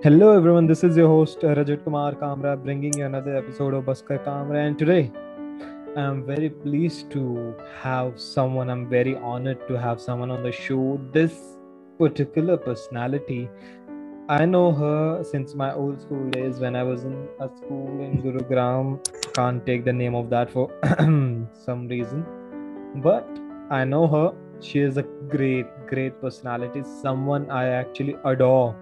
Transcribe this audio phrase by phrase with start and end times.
[0.00, 4.00] Hello everyone, this is your host Rajat Kumar Kamra bringing you another episode of Bas
[4.00, 5.10] Kar Kamra and today
[5.96, 11.00] I'm very pleased to have someone, I'm very honored to have someone on the show.
[11.12, 11.32] This
[11.98, 13.48] particular personality,
[14.28, 18.22] I know her since my old school days when I was in a school in
[18.22, 19.04] Gurugram.
[19.34, 20.70] Can't take the name of that for
[21.66, 22.24] some reason,
[23.02, 23.26] but
[23.68, 24.32] I know her.
[24.60, 28.76] She is a great, great personality, someone I actually adore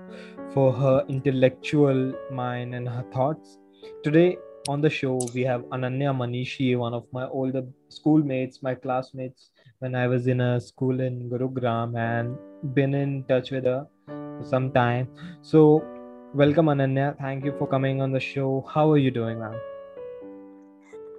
[0.57, 3.59] for her intellectual mind and her thoughts.
[4.02, 4.38] Today
[4.69, 9.50] on the show, we have Ananya Manishi, one of my older schoolmates, my classmates
[9.80, 12.38] when I was in a school in Gurugram and
[12.74, 15.09] been in touch with her for some time.
[15.42, 15.84] So,
[16.33, 17.19] welcome, Ananya.
[17.19, 18.66] Thank you for coming on the show.
[18.73, 19.61] How are you doing, ma'am?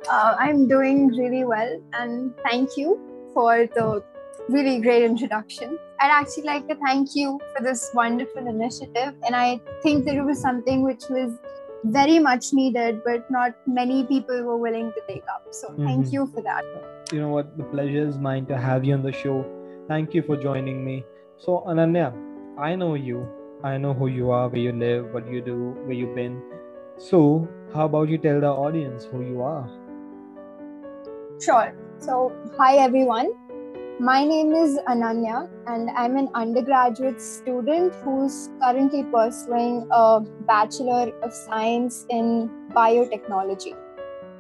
[0.10, 3.00] Uh, I'm doing really well, and thank you
[3.36, 4.04] for the
[4.50, 5.78] really great introduction.
[6.00, 9.14] I'd actually like to thank you for this wonderful initiative.
[9.26, 11.34] And I think that it was something which was
[11.84, 15.48] very much needed, but not many people were willing to take up.
[15.52, 15.86] So mm-hmm.
[15.86, 16.64] thank you for that.
[17.12, 17.58] You know what?
[17.58, 19.46] The pleasure is mine to have you on the show.
[19.88, 21.06] Thank you for joining me.
[21.38, 22.14] So, Ananya,
[22.60, 23.28] I know you.
[23.64, 26.42] I know who you are, where you live, what you do, where you've been.
[26.98, 29.70] So, how about you tell the audience who you are?
[31.40, 31.74] Sure.
[32.00, 33.32] So, hi everyone.
[34.00, 41.34] My name is Ananya, and I'm an undergraduate student who's currently pursuing a Bachelor of
[41.34, 43.76] Science in Biotechnology.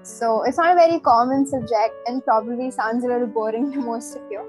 [0.03, 4.15] So it's not a very common subject and probably sounds a little boring to most
[4.17, 4.45] of you.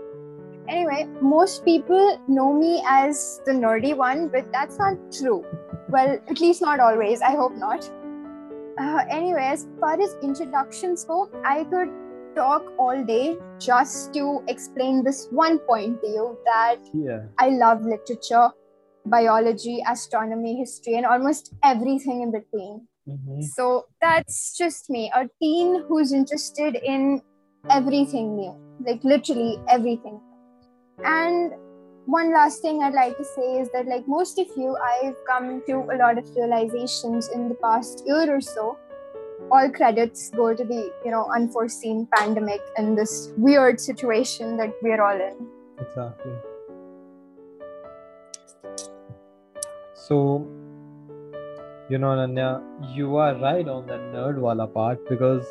[0.68, 5.42] Anyway, most people know me as the nerdy one, but that's not true.
[5.88, 7.22] Well, at least not always.
[7.22, 7.90] I hope not.
[8.78, 11.88] Uh, anyway, as far as introductions go, I could
[12.38, 17.24] talk all day just to explain this one point to you that yeah.
[17.38, 18.50] I love literature,
[19.04, 22.86] biology, astronomy, history, and almost everything in between.
[23.08, 23.42] Mm-hmm.
[23.42, 27.22] So that's just me, a teen who's interested in
[27.70, 28.54] everything new,
[28.86, 30.20] like literally everything.
[31.04, 31.52] And
[32.06, 35.62] one last thing I'd like to say is that, like most of you, I've come
[35.66, 38.78] to a lot of realizations in the past year or so
[39.50, 45.02] all credits go to the you know unforeseen pandemic and this weird situation that we're
[45.02, 45.46] all in.
[45.80, 46.32] Exactly.
[49.94, 50.46] So
[51.88, 52.62] you know Nanya,
[52.94, 55.46] you are right on the nerd wala part because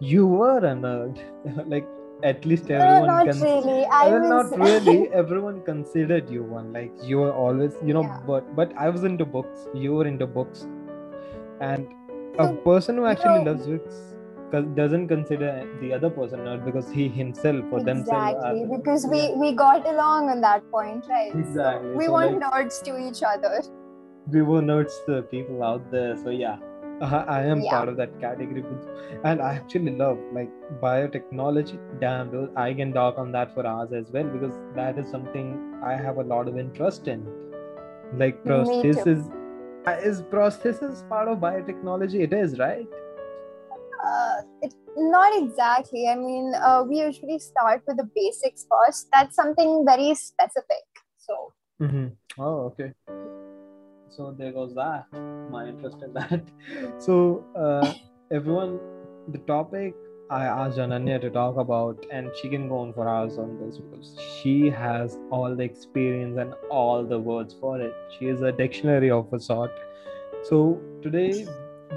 [0.00, 1.18] you were a nerd.
[1.66, 1.86] Like
[2.24, 3.84] at least everyone no, not cons- really.
[3.86, 4.50] I well, was...
[4.50, 5.08] not really.
[5.22, 6.72] Everyone considered you one.
[6.72, 8.20] Like you were always you know Yeah.
[8.26, 9.66] but but i was into books.
[9.74, 10.66] You were into books.
[11.60, 11.88] And
[12.38, 14.08] a person who actually know- loves books
[14.76, 15.50] doesn't consider
[15.80, 19.52] the other person nerd because he himself or themselves exactly are- because we Yeah, we
[19.60, 23.54] got along on that point right exactly we so weren't like, nerds to each other
[24.36, 26.58] we were nerds the people out there so yeah
[27.04, 27.70] I I am Yeah.
[27.70, 28.62] part of that category,
[29.28, 30.50] and I actually love like
[30.82, 31.78] biotechnology.
[32.02, 35.48] Damn, those I can talk on that for hours as well because that is something
[35.92, 37.24] I have a lot of interest in.
[38.22, 39.41] Like prosthesis, uh,
[39.86, 42.20] is prosthesis part of biotechnology?
[42.20, 42.86] It is, right?
[44.04, 49.36] uh, it, not exactly i mean uh, we usually start with the basics first that's
[49.36, 50.84] something very specific
[51.16, 52.08] so Mm-hmm.
[52.40, 52.92] Oh, okay.
[54.10, 55.06] So there goes that.
[55.50, 56.44] My interest in that.
[57.00, 57.92] So uh,
[58.30, 58.78] everyone,
[59.28, 59.94] the topic
[60.32, 63.76] I asked Ananya to talk about, and she can go on for hours on this
[63.76, 67.92] because she has all the experience and all the words for it.
[68.18, 69.70] She is a dictionary of a sort.
[70.42, 71.46] So today,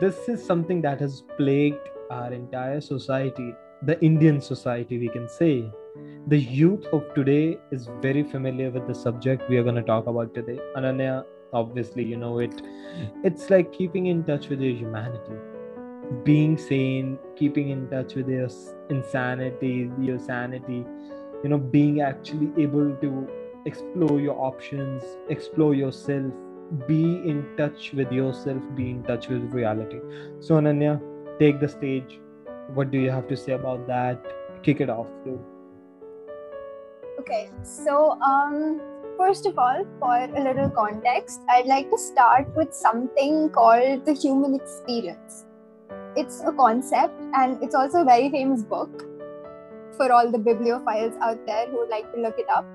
[0.01, 5.71] this is something that has plagued our entire society, the Indian society, we can say
[6.27, 10.07] the youth of today is very familiar with the subject we are going to talk
[10.07, 12.63] about today ananya obviously you know it
[13.23, 15.54] it's like keeping in touch with your humanity
[16.23, 18.49] being sane keeping in touch with your
[18.89, 20.85] insanity your sanity
[21.43, 23.27] you know being actually able to
[23.65, 26.31] explore your options explore yourself
[26.87, 29.99] be in touch with yourself be in touch with reality
[30.39, 30.93] so ananya
[31.39, 32.19] take the stage
[32.73, 34.31] what do you have to say about that
[34.63, 35.39] kick it off dude.
[37.19, 38.81] Okay, so um,
[39.17, 44.13] first of all, for a little context, I'd like to start with something called the
[44.13, 45.45] human experience.
[46.15, 49.03] It's a concept and it's also a very famous book
[49.97, 52.65] for all the bibliophiles out there who would like to look it up.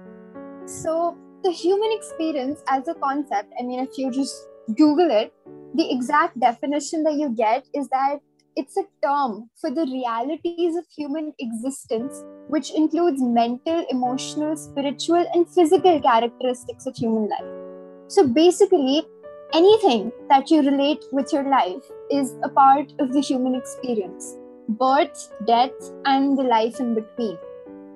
[0.66, 4.34] So, the human experience as a concept, I mean, if you just
[4.76, 5.32] Google it,
[5.74, 8.18] the exact definition that you get is that
[8.56, 15.48] it's a term for the realities of human existence which includes mental, emotional, spiritual, and
[15.48, 18.08] physical characteristics of human life.
[18.08, 19.06] So basically,
[19.52, 24.36] anything that you relate with your life is a part of the human experience
[24.78, 25.72] birth, death,
[26.04, 27.36] and the life in between.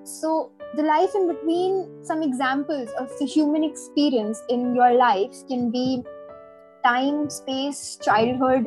[0.03, 5.71] So, the life in between, some examples of the human experience in your life can
[5.71, 6.03] be
[6.85, 8.67] time, space, childhood,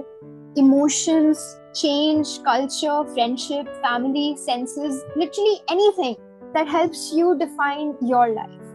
[0.56, 6.16] emotions, change, culture, friendship, family, senses, literally anything
[6.54, 8.67] that helps you define your life.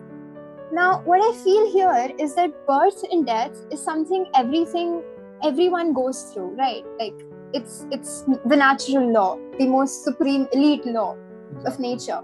[0.73, 5.03] Now, what I feel here is that birth and death is something everything
[5.45, 6.83] everyone goes through, right?
[6.99, 7.13] Like
[7.53, 11.19] it's it's the natural law, the most supreme elite law
[11.67, 12.23] of nature.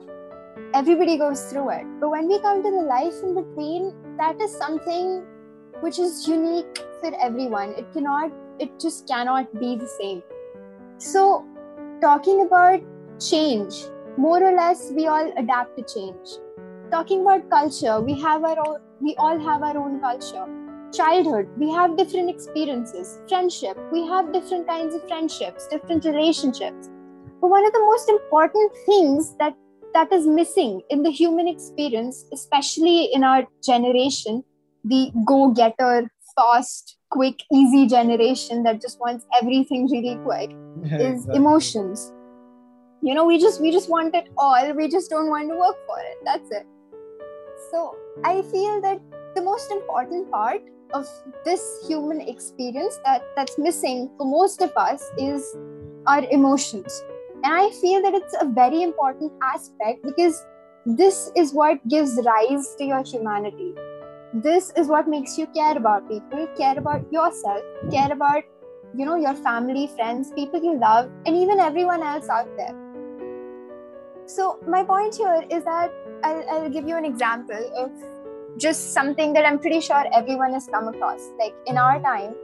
[0.72, 1.86] Everybody goes through it.
[2.00, 5.26] But when we come to the life in between, that is something
[5.80, 7.74] which is unique for everyone.
[7.76, 10.22] It cannot, it just cannot be the same.
[10.96, 11.44] So,
[12.00, 12.80] talking about
[13.20, 13.84] change,
[14.16, 16.38] more or less, we all adapt to change.
[16.90, 20.46] Talking about culture, we have our own, we all have our own culture.
[20.90, 23.20] Childhood, we have different experiences.
[23.28, 26.88] Friendship, we have different kinds of friendships, different relationships.
[27.42, 29.54] But one of the most important things that
[29.92, 34.42] that is missing in the human experience, especially in our generation,
[34.84, 40.50] the go getter, fast, quick, easy generation that just wants everything really quick
[40.84, 41.36] Yeah, is exactly.
[41.36, 42.12] emotions.
[43.02, 44.72] You know, we just we just want it all.
[44.72, 46.16] We just don't want to work for it.
[46.24, 46.66] That's it.
[47.70, 49.00] So I feel that
[49.34, 50.62] the most important part
[50.94, 51.06] of
[51.44, 55.56] this human experience that that's missing for most of us is
[56.06, 57.02] our emotions.
[57.44, 60.44] And I feel that it's a very important aspect because
[60.86, 63.74] this is what gives rise to your humanity.
[64.32, 68.44] This is what makes you care about people, care about yourself, care about
[68.96, 72.74] you know your family friends people you love and even everyone else out there
[74.26, 75.90] so my point here is that
[76.24, 77.90] I'll, I'll give you an example of
[78.56, 81.20] just something that i'm pretty sure everyone has come across.
[81.38, 82.04] Like in our mm-hmm.
[82.04, 82.34] time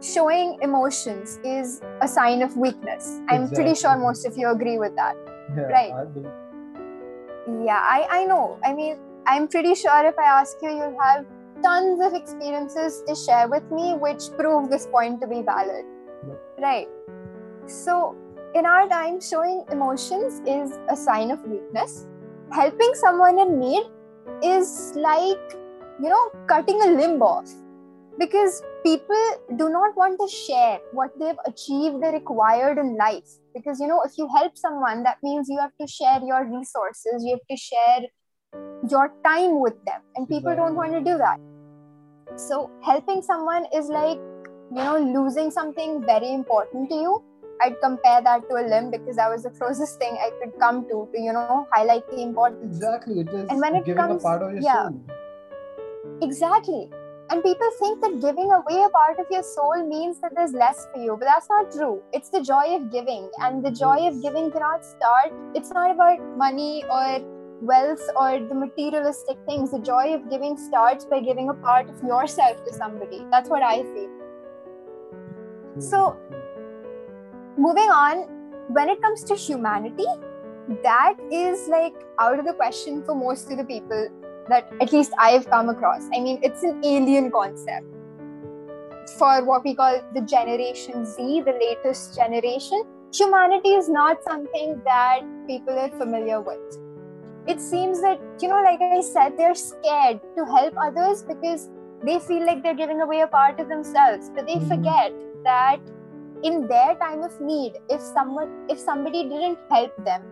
[0.00, 3.20] showing emotions is a sign of weakness.
[3.28, 5.16] I'm pretty sure most of you agree with that
[5.56, 5.92] Yeah, right.
[5.92, 6.04] I
[7.64, 8.58] yeah i i know.
[8.64, 11.26] I mean i'm pretty sure if i ask you you'll have
[11.62, 15.84] tons of experiences to share with me which prove this point to be valid
[16.26, 16.40] Yep.
[16.62, 16.88] right?
[17.66, 18.16] So
[18.54, 22.06] in our time showing emotions is a sign of weakness
[22.54, 23.84] helping someone in need
[24.42, 25.54] is like
[26.00, 27.50] you know cutting a limb off.
[28.16, 29.22] Because people
[29.56, 33.28] do not want to share what they've achieved or required in life.
[33.54, 37.24] Because you know if you help someone that means you have to share your resources
[37.24, 38.02] you have to share
[38.88, 40.00] your time with them.
[40.14, 41.38] And people don't want to do that.
[42.36, 44.18] So helping someone is like
[44.70, 47.22] you know losing something very important to you
[47.62, 50.82] i'd compare that to a limb because that was the closest thing i could come
[50.88, 53.20] to to you know highlight the importance Exactly.
[53.20, 54.88] It is And when it comes- a part of your yeah.
[54.88, 55.00] soul.
[56.22, 56.90] Exactly.
[57.30, 60.86] And people think that giving away a part of your soul means that there's less
[60.92, 62.02] for you, but that's not true.
[62.12, 65.32] It's the joy of giving, and the joy of giving cannot start.
[65.54, 67.06] It's not about money or
[67.62, 69.70] wealth or the materialistic things.
[69.70, 73.24] The joy of giving starts by giving a part of yourself to somebody.
[73.30, 74.10] That's what I feel.
[75.90, 76.16] So-
[77.56, 78.26] Moving on,
[78.68, 80.06] when it comes to humanity,
[80.82, 84.08] that is like out of the question for most of the people
[84.48, 86.02] that at least I've come across.
[86.14, 87.86] I mean, it's an alien concept
[89.18, 92.82] for what we call the Generation Z, the latest generation.
[93.14, 96.58] Humanity is not something that people are familiar with.
[97.46, 101.68] It seems that, you know, like I said, they're scared to help others because
[102.04, 104.68] they feel like they're giving away a part of themselves, but they Mhm.
[104.68, 105.12] forget
[105.44, 105.78] that
[106.44, 110.22] in their time of need, if someone, if somebody didn't help them,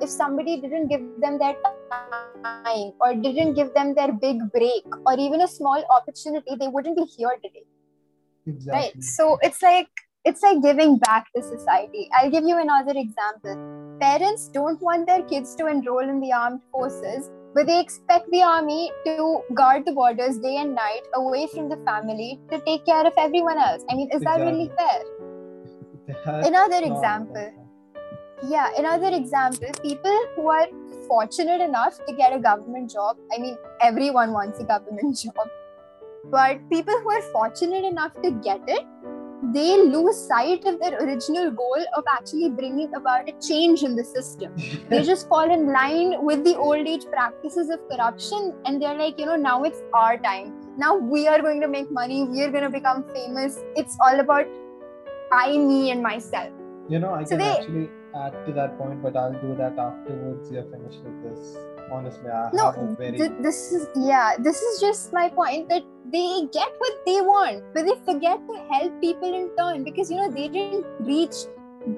[0.00, 1.56] if somebody didn't give them their
[1.92, 6.96] time or didn't give them their big break or even a small opportunity, they wouldn't
[6.96, 7.64] be here today.
[8.46, 8.80] Exactly.
[8.80, 9.02] Right.
[9.02, 9.88] So it's like
[10.24, 12.08] it's like giving back to society.
[12.16, 13.56] I'll give you another example.
[14.00, 18.42] Parents don't want their kids to enroll in the armed forces, but they expect the
[18.42, 23.06] army to guard the borders day and night away from the family to take care
[23.06, 23.82] of everyone else.
[23.88, 25.25] I mean, is that really fair?
[26.08, 27.52] Another example.
[28.48, 30.66] Yeah, another example people who are
[31.08, 33.16] fortunate enough to get a government job.
[33.34, 35.48] I mean, everyone wants a government job.
[36.30, 38.84] But people who are fortunate enough to get it,
[39.52, 44.04] they lose sight of their original goal of actually bringing about a change in the
[44.04, 44.54] system.
[44.88, 49.18] They just fall in line with the old age practices of corruption and they're like,
[49.18, 50.52] you know, now it's our time.
[50.76, 53.58] Now we are going to make money, we are going to become famous.
[53.76, 54.46] It's all about
[55.32, 56.50] I, me, and myself.
[56.88, 59.78] You know, I So can they- actually add to that point, but I'll do that
[59.78, 61.56] afterwards you're finished with this.
[61.94, 65.68] honestly i no have a very th- this is yeah this is just my point
[65.72, 70.10] that they get what they want but they forget to help people in turn because
[70.14, 71.36] you know they didn't reach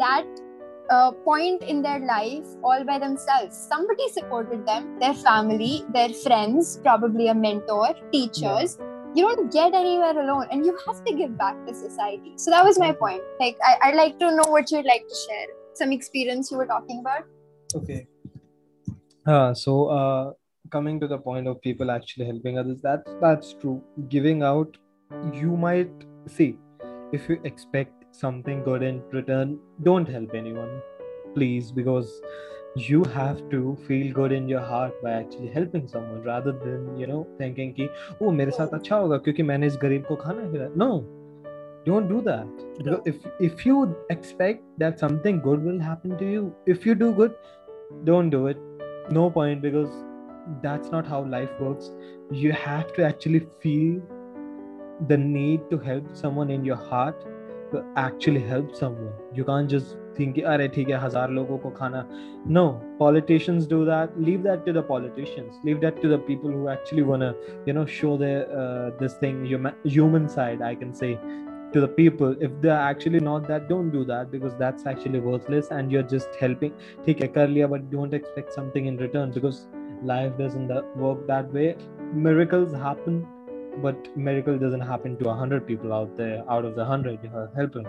[0.02, 0.26] that
[0.96, 6.76] uh, point in their life all by themselves somebody supported them their family their friends
[6.88, 8.76] probably a mentor teachers
[9.14, 12.32] you don't get anywhere alone and you have to give back to society.
[12.36, 13.22] So that was my point.
[13.40, 15.46] Like I, i'd like to know what you'd like to share.
[15.74, 17.24] Some experience you were talking about?
[17.74, 18.06] Okay.
[19.26, 20.32] Uh, so uh,
[20.70, 23.82] coming to the point of people actually helping others that's that's true.
[24.08, 24.76] Giving out
[25.32, 25.90] you might
[26.26, 26.56] see
[27.12, 30.82] if you expect something good in return don't help anyone
[31.34, 32.20] please because
[32.77, 37.07] you have to feel good in your heart by actually helping someone rather than you
[37.07, 37.89] know thinking कि
[38.21, 40.89] ओ मेरे साथ अच्छा होगा क्योंकि मैंने इस गरीब को खाना खिलाया no
[41.85, 46.43] don't do that because if if you expect that something good will happen to you
[46.65, 47.35] if you do good
[48.09, 48.57] don't do it
[49.11, 49.89] no point because
[50.61, 51.91] that's not how life works
[52.31, 54.01] you have to actually feel
[55.09, 57.36] the need to help someone in your heart to
[57.96, 59.12] actually help someone.
[59.34, 62.06] You can't just think, are theek hai, hazar logo ko khana.
[62.44, 64.20] No, politicians do that.
[64.20, 65.56] Leave that to the politicians.
[65.64, 67.34] Leave that to the people who actually wanna,
[67.66, 70.62] you know, show their uh, this thing human, human side.
[70.62, 71.18] I can say
[71.72, 72.36] to the people.
[72.40, 76.28] If they're actually not that, don't do that because that's actually worthless and you're just
[76.40, 76.72] helping.
[77.04, 79.66] take a kar but don't expect something in return because
[80.02, 81.76] life doesn't uh, work that way.
[82.12, 83.26] Miracles happen
[83.82, 87.30] but miracle doesn't happen to a hundred people out there out of the hundred you
[87.34, 87.86] are helping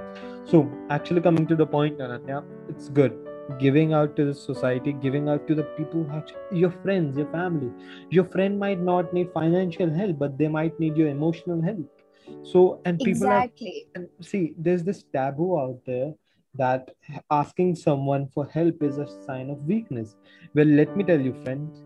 [0.51, 3.15] so actually coming to the point Ananya, it's good.
[3.60, 7.27] Giving out to the society giving out to the people who actually, your friends your
[7.27, 7.72] family.
[8.10, 12.01] Your friend might not need financial help but they might need your emotional help.
[12.43, 13.88] So and people exactly.
[13.96, 16.13] are, and see there's this taboo out there
[16.55, 16.89] that
[17.29, 20.15] asking someone for help is a sign of weakness.
[20.55, 21.84] Well let me tell you friends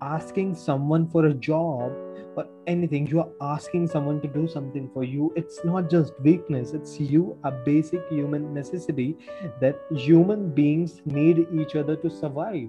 [0.00, 1.92] asking someone for a job
[2.38, 3.06] or anything.
[3.06, 5.32] You are asking someone to do something for you.
[5.36, 6.72] It's not just weakness.
[6.72, 9.16] It's you a basic human necessity
[9.60, 12.68] that human beings need each other to survive.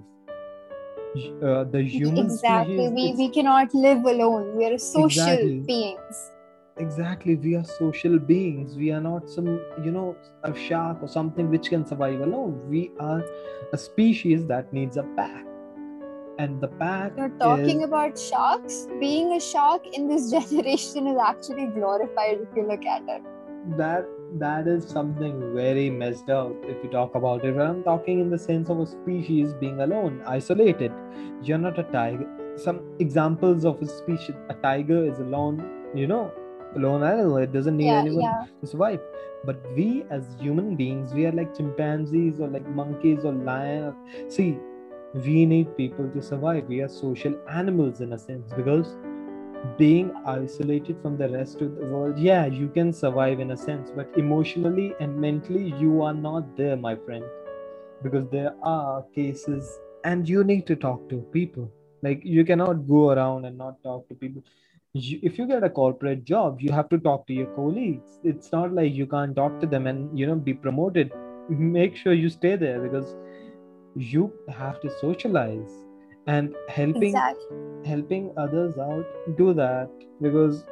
[1.42, 2.76] Uh, the human exactly.
[2.76, 4.56] species, we, we cannot live alone.
[4.56, 5.60] We are social Exactly.
[5.60, 6.30] beings.
[6.76, 7.34] Exactly.
[7.36, 8.76] We are social beings.
[8.76, 9.48] We are not some
[9.84, 12.62] you know a shark or something which can survive alone.
[12.70, 13.22] We are
[13.72, 15.49] a species that needs a pack
[16.42, 18.86] and the pack You're talking is, about sharks.
[19.00, 23.22] Being a shark in this generation is actually glorified if you look at it.
[23.78, 24.06] that
[24.42, 28.38] that is something very messed up if you talk about it i'm talking in the
[28.44, 30.92] sense of a species being alone isolated
[31.48, 32.28] you're not a tiger
[32.66, 35.60] some examples of a species a tiger is alone
[35.94, 36.22] you know
[36.76, 38.46] alone animal it doesn't need Yeah, anyone yeah.
[38.60, 39.00] to survive
[39.44, 43.94] but we as human beings we are like chimpanzees or like monkeys or lion
[44.28, 44.58] see
[45.14, 46.66] we need people to survive.
[46.66, 48.96] We are social animals in a sense because
[49.76, 53.90] being isolated from the rest of the world yeah you can survive in a sense
[53.94, 57.24] but emotionally and mentally you are not there my friend
[58.02, 61.70] because there are cases and you need to talk to people.
[62.02, 64.42] Like you cannot go around and not talk to people.
[64.94, 68.18] You, if you get a corporate job you have to talk to your colleagues.
[68.24, 71.12] It's not like you can't talk to them and you know be promoted.
[71.48, 73.14] Make sure you stay there because
[74.00, 75.72] you have to socialize
[76.26, 77.56] and helping Exactly.
[77.84, 79.90] helping others out do that
[80.22, 80.64] because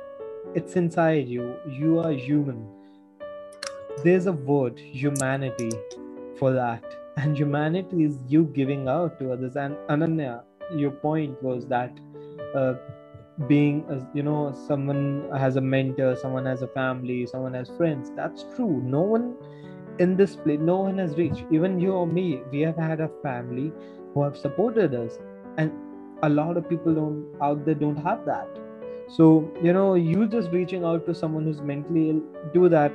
[0.55, 1.55] it's inside you.
[1.69, 2.67] You are human.
[4.05, 5.71] There's a word humanity
[6.39, 6.85] for that.
[7.17, 9.57] And humanity is you giving out to others.
[9.57, 10.43] And ananya
[10.77, 11.93] your point was that
[12.55, 12.75] uh,
[13.47, 18.11] being a, you know someone has a mentor someone has a family someone has friends.
[18.17, 18.81] That's true.
[18.83, 19.35] No one
[19.99, 21.45] in this place no one has reached.
[21.51, 23.73] Even you or me we have had a family
[24.15, 25.19] who have supported us
[25.57, 25.73] and
[26.23, 28.49] a lot of people don't out there don't have that.
[29.09, 32.93] So you know you just reaching out to someone who's mentally ill do that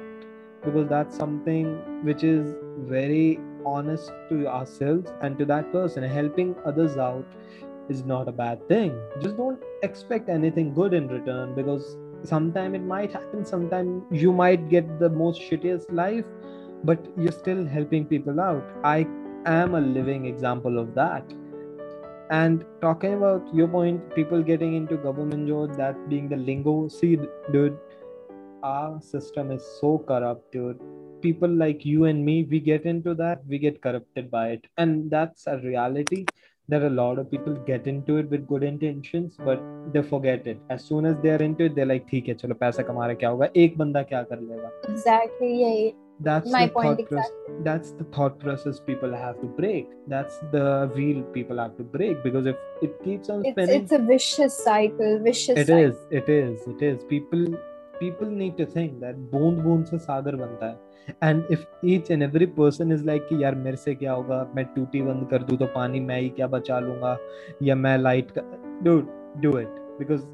[0.64, 6.04] because that's something which is very honest to ourselves and to that person.
[6.04, 7.26] Helping others out
[7.90, 8.98] is not a bad thing.
[9.22, 14.70] Just don't expect anything good in return because sometime it might happen sometime you might
[14.70, 16.24] get the most shittiest life
[16.85, 19.07] but you're still helping people out i
[19.47, 21.35] am a living example of that
[22.31, 27.19] and talking about your point people getting into government job that being the lingo see
[27.53, 27.79] dude
[28.63, 30.81] our system is so corrupt dude
[31.23, 35.11] people like you and me we get into that we get corrupted by it and
[35.11, 36.25] that's a reality
[36.69, 39.63] that a lot of people get into it with good intentions but
[39.93, 42.55] they forget it as soon as they are into it they're like ठीक है चलो
[42.65, 45.51] पैसा कमा रहे क्या होगा एक बंदा क्या कर लेगा Exactly.
[45.63, 46.02] Yeah.
[46.21, 50.39] that's My the point thought process that's the thought process people have to break that's
[50.53, 53.99] the wheel people have to break because if it keeps on it's, spinning it's a
[53.99, 55.85] vicious cycle vicious it cycle.
[55.85, 57.47] is it is it is people
[58.01, 60.77] people need to think that बूंद बूंद से सागर बनता है
[61.25, 64.65] and if each and every person is like कि यार मेरे से क्या होगा मैं
[64.75, 67.17] टूटी बंद कर दूं तो पानी मैं ही क्या बचा लूंगा
[67.63, 68.43] या मैं लाइट का
[68.85, 69.09] dude
[69.43, 70.27] do it because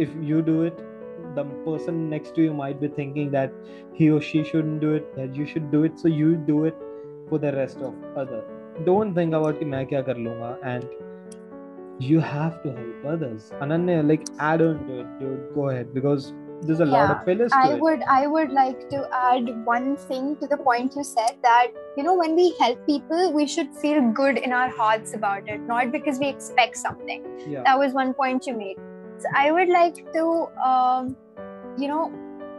[0.00, 0.78] if you do it
[1.39, 3.51] the person next to you might be thinking that
[3.93, 6.87] he or she shouldn't do it that you should do it so you do it
[7.29, 8.43] for the rest of other.
[8.85, 10.87] Don't think about ki main kya lunga and
[11.99, 13.51] you have to help others.
[13.61, 15.47] Ananya like add on to it dude.
[15.55, 17.81] Go ahead because there's a yeah, lot of pillars to I it.
[17.81, 22.03] would I would like to add one thing to the point you said that you
[22.03, 25.91] know when we help people we should feel good in our hearts about it not
[25.91, 27.25] because we expect something.
[27.47, 27.63] Yeah.
[27.63, 28.77] that was one point you made.
[29.19, 31.15] So I would like to um,
[31.77, 32.11] you know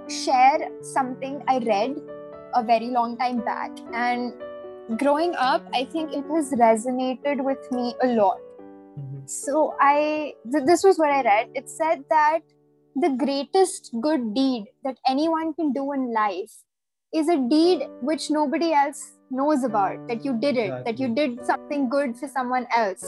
[0.08, 1.96] share something I read
[2.54, 3.70] a very long time back.
[3.92, 4.32] And
[4.98, 8.38] growing up I think it has resonated with me a lot.
[8.98, 9.18] Mhm.
[9.32, 9.96] so i
[10.52, 11.50] th- this was what i read.
[11.60, 12.40] It said that
[13.02, 16.56] the greatest good deed that anyone can do in life
[17.20, 19.02] is a deed which nobody else
[19.40, 23.04] knows about that you did it that you did something good for someone else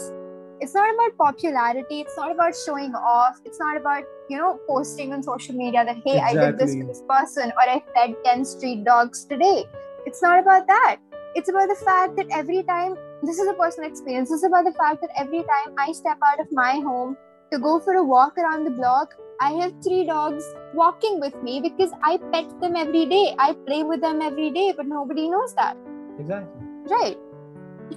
[0.61, 5.13] it's not about popularity it's not about showing off it's not about you know posting
[5.13, 6.81] on social media that hey i did this Exactly.
[6.81, 9.63] for this person or i fed 10 street dogs today
[10.05, 10.97] it's not about that
[11.35, 14.29] it's about the fact that every time this is a personal experience.
[14.29, 17.15] This is about the fact that every time I step out of my home
[17.51, 21.61] to go for a walk around the block, I have three dogs walking with me
[21.61, 23.35] because I pet them every day.
[23.37, 25.77] I play with them every day, but nobody knows that,
[26.19, 27.17] exactly right?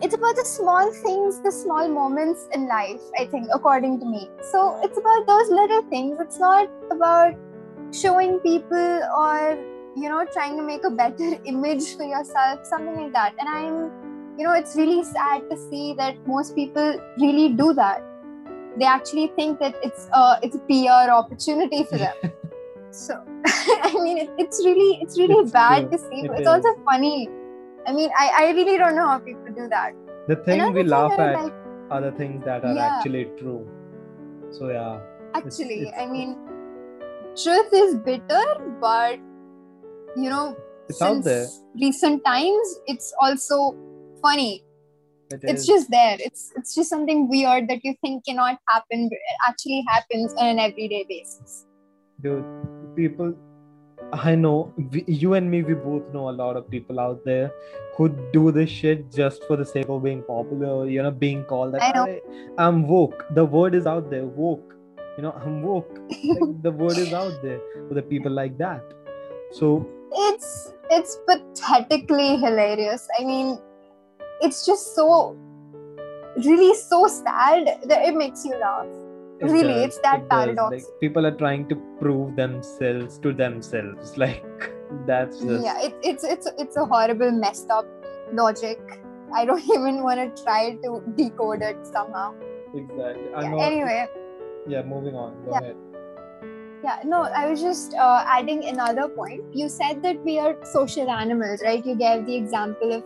[0.03, 4.29] It's about the small things, the small moments in life, I think, according to me.
[4.53, 6.19] So it's about those little things.
[6.21, 7.35] It's not about
[7.93, 9.59] showing people or,
[9.97, 13.35] you know, trying to make a better image for yourself, something like that.
[13.39, 14.05] And I'm
[14.37, 18.03] you know it's really sad to see that most people really do that
[18.77, 22.15] they actually think that it's uh it's a pr opportunity for them
[22.91, 23.15] so
[23.47, 25.91] i mean it, it's really it's really It's bad true.
[25.91, 26.47] to see It it's is.
[26.49, 27.29] also funny
[27.87, 29.93] i mean i i really don't know how people do that.
[30.29, 31.53] The thing Another we laugh at like,
[31.91, 32.87] are the things that are Yeah.
[32.97, 33.61] actually true.
[34.59, 35.01] So yeah
[35.39, 36.37] actually it's- i mean
[37.45, 38.45] truth is bitter
[38.83, 39.19] but
[40.25, 40.45] you know
[40.89, 41.47] It's since there.
[41.83, 43.57] recent times it's also
[44.23, 44.63] funny.
[45.35, 46.17] It it's just there.
[46.21, 50.47] It's it's just something weird that you think cannot happen but it actually happens on
[50.53, 51.57] an everyday basis.
[52.23, 52.45] Dude
[52.99, 53.35] people
[54.13, 57.51] i know we, you and me we both know a lot of people out there
[57.97, 61.75] who do this shit just for the sake of being popular you know being called
[61.75, 61.83] that.
[61.83, 62.05] I know.
[62.07, 63.25] "I- i'm woke.
[63.35, 64.75] The word is out there woke.
[65.17, 65.99] You know i'm woke.
[66.09, 68.83] Like, the word is out there for the people like that.
[69.53, 73.09] So it's it's pathetically hilarious.
[73.19, 73.59] I mean
[74.41, 75.37] it's just so
[76.45, 78.87] really so sad that it makes you laugh
[79.53, 80.73] Really, does, it's that it paradox.
[80.73, 84.45] like people are trying to prove themselves to themselves like
[85.07, 87.87] that's just yeah it, it's it's it's a horrible messed up
[88.33, 88.79] logic
[89.35, 92.33] i don't even want to try to decode it somehow
[92.75, 94.07] exactly yeah, know, anyway
[94.67, 95.61] yeah moving on go Yeah.
[95.61, 95.77] ahead
[96.85, 99.43] Yeah, no, I was just uh, adding another point.
[99.59, 101.87] You said that we are social animals, right?
[101.91, 103.05] You gave the example of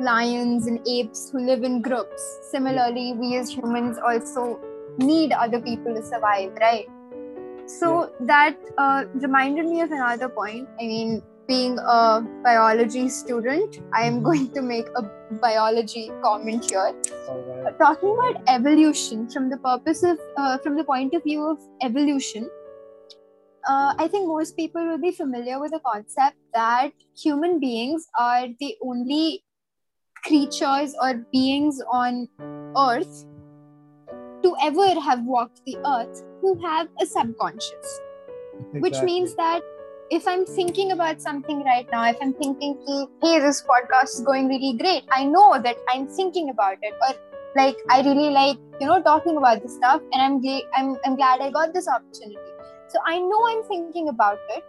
[0.00, 2.24] lions and apes who live in groups.
[2.50, 4.58] Similarly, we as humans also
[4.98, 6.86] need other people to survive, right?
[7.66, 10.68] So that uh, reminded me of another point.
[10.80, 14.24] I mean, being a biology student, I am Mhm.
[14.24, 15.02] going to make a
[15.42, 16.92] biology comment here
[17.64, 17.78] right.
[17.80, 22.48] talking about evolution from the purpose of uh, from the point of view of evolution
[23.68, 28.46] uh, i think most people will be familiar with the concept that human beings are
[28.60, 29.42] the only
[30.24, 32.28] creatures or beings on
[32.78, 33.24] earth
[34.42, 38.00] to ever have walked the earth who have a subconscious
[38.72, 39.62] which means that
[40.10, 42.78] if I'm thinking about something right now, if I'm thinking,
[43.22, 47.14] hey, this podcast is going really great, I know that I'm thinking about it, or
[47.56, 50.42] like I really like, you know, talking about this stuff, and I'm
[50.76, 52.36] I'm I'm glad I got this opportunity.
[52.88, 54.64] So I know I'm thinking about it,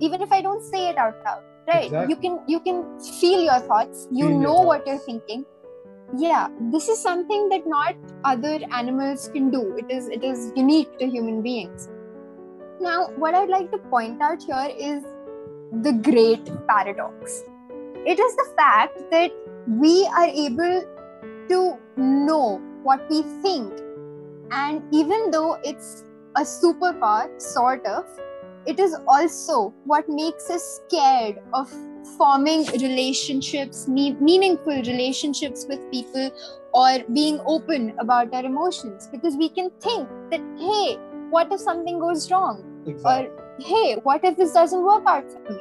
[0.00, 1.84] even if I don't say it out loud, right?
[1.84, 2.14] Exactly.
[2.14, 5.44] You can you can feel your thoughts, you Feel know what you're thinking.
[6.16, 7.94] Yeah, this is something that not
[8.24, 9.76] other animals can do.
[9.76, 11.88] It is it is unique to human beings.
[12.80, 15.04] Now, what I'd like to point out here is
[15.82, 17.44] the great paradox.
[18.06, 19.30] It is the fact that
[19.68, 20.82] we are able
[21.50, 23.72] to know what we think,
[24.50, 26.04] and even though it's
[26.36, 28.04] a superpower, sort of,
[28.66, 31.70] it is also what makes us scared of
[32.16, 36.30] forming relationships, me- meaningful relationships with people,
[36.72, 40.96] or being open about our emotions because we can think that, hey,
[41.30, 42.64] what if something goes wrong?
[42.86, 43.28] Exactly.
[43.28, 45.58] Or, hey, what if this doesn't work out for me?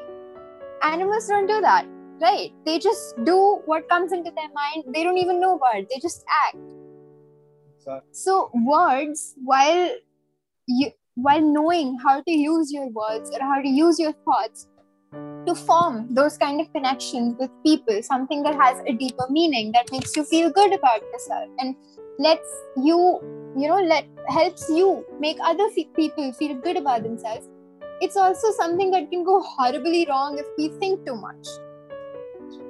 [0.84, 1.86] Animals don't do that,
[2.21, 2.52] right?
[2.65, 4.86] They just do what comes into their mind.
[4.93, 6.58] They don't even know about it, they just act.
[7.75, 8.10] exactly.
[8.12, 9.89] So, words, while
[10.67, 14.67] you while knowing how to use your words or how to use your thoughts
[15.11, 19.91] to form those kind of connections with people something that has a deeper meaning that
[19.91, 21.75] makes you feel good about yourself and
[22.19, 22.97] lets you
[23.57, 27.47] you know let helps you make other people feel good about themselves.
[28.01, 31.47] It's also something that can go horribly wrong if we think too much.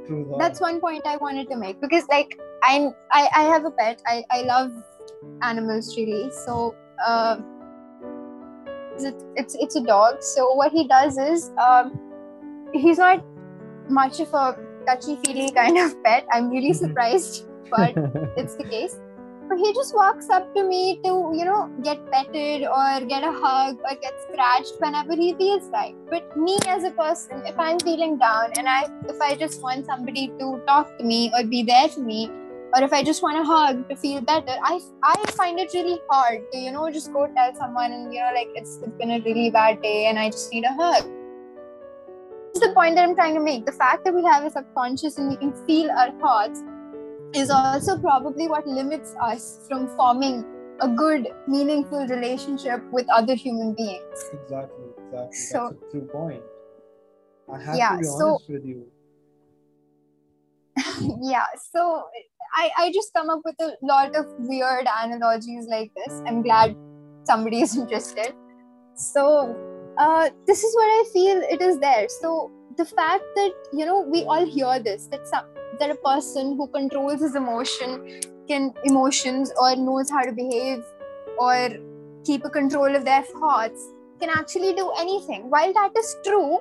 [0.08, 0.38] That.
[0.39, 4.02] that's one point i wanted to make because like i'm i, I have a pet.
[4.08, 4.71] I, I love
[5.41, 6.32] animals really.
[6.32, 6.75] So
[7.06, 7.38] uh,
[8.97, 10.21] it's, it's it's a dog.
[10.21, 11.99] So what he does is um,
[12.74, 13.24] he's not
[13.90, 16.26] much of a touchy feely kind of pet.
[16.32, 16.82] I'm really Mhm.
[16.86, 17.94] surprised but
[18.36, 19.00] it's the case.
[19.50, 23.32] But he just walks up to me to you know get petted or get a
[23.32, 25.96] hug or get scratched whenever he feels like.
[26.10, 28.82] But me as a person if i'm feeling down and i
[29.14, 32.20] if i just want somebody to talk to me or be there for me
[32.76, 34.80] or if i just want a hug to feel better i
[35.12, 38.32] i find it really hard to you know just go tell someone and you know
[38.36, 41.10] like it's, it's been a really bad day and i just need a hug
[42.54, 45.18] is the point that i'm trying to make the fact that we have a subconscious
[45.18, 46.64] and we can feel our thoughts
[47.34, 50.44] is also probably what limits us from forming
[50.82, 54.24] a good, meaningful relationship with other human beings.
[54.34, 55.38] Exactly, exactly.
[55.38, 56.42] So- That's a true point.
[57.54, 58.88] I have Yeah, to be so- with you.
[61.22, 62.04] yeah, so
[62.56, 66.22] I, I just come up with a lot of weird analogies like this.
[66.26, 66.76] I'm glad
[67.26, 68.34] somebody is interested.
[68.96, 69.56] So,
[70.00, 72.08] uh, this is what I feel it is there.
[72.10, 75.46] So, the fact that, you know, we all hear this, that some
[75.80, 80.84] that a person who controls his emotion can emotions or knows how to behave
[81.38, 81.70] or
[82.26, 85.50] keep a control of their thoughts can actually do anything.
[85.50, 86.60] While that is true,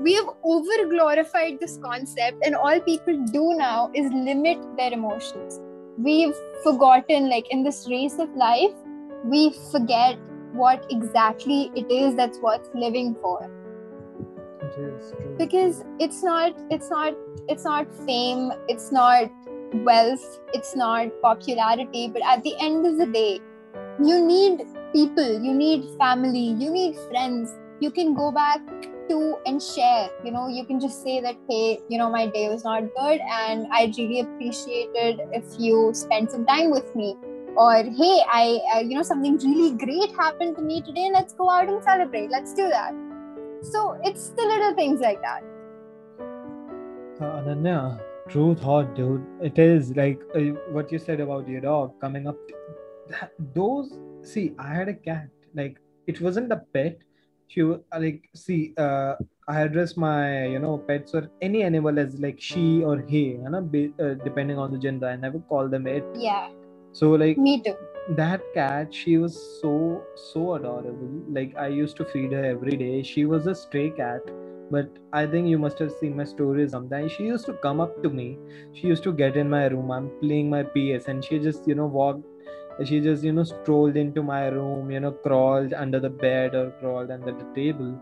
[0.00, 5.60] we have over glorified this concept, and all people do now is limit their emotions.
[5.96, 8.72] We've forgotten, like in this race of life,
[9.24, 10.16] we forget
[10.58, 13.50] what exactly it is that's worth living for.
[14.62, 15.34] It is true.
[15.38, 17.14] because it's not it's not
[17.48, 19.30] it's not fame it's not
[19.88, 20.26] wealth
[20.58, 23.40] it's not popularity but at the end of the day
[24.10, 27.50] you need people you need family you need friends.
[27.80, 28.60] You can go back
[29.08, 32.48] to and share you know you can just say that hey you know my day
[32.48, 37.16] was not good and i really appreciated if you spent some time with me
[37.64, 41.50] or hey i uh, you know something really great happened to me today let's go
[41.50, 42.92] out and celebrate let's do that
[43.72, 45.54] so it's the little things like that
[47.20, 47.78] Uh, Ananya,
[48.32, 49.22] true thought, dude.
[49.46, 50.42] It is like uh,
[50.74, 52.36] what you said about your dog coming up.
[53.12, 53.88] That, those,
[54.32, 55.26] see, I had a cat.
[55.60, 57.00] Like, it wasn't a pet.
[57.48, 59.16] She was like, see, uh,
[59.48, 63.50] I address my, you know, pets or any animal as like she or he, you
[63.56, 65.08] know, be, uh, depending on the gender.
[65.08, 66.06] I never call them it.
[66.28, 66.48] yeah
[66.98, 67.76] So, like, me too.
[68.18, 69.72] that cat she was so
[70.16, 71.10] so adorable.
[71.36, 73.02] Like i used to feed her every day.
[73.02, 74.30] She was a stray cat
[74.70, 78.02] but i think you must have seen my stories sometime she used to come up
[78.02, 78.28] to me.
[78.72, 79.90] She used to get in my room.
[79.98, 82.24] I'm playing my ps and she just you know walked
[82.90, 86.70] she just you know strolled into my room you know crawled under the bed or
[86.80, 87.92] crawled under the table.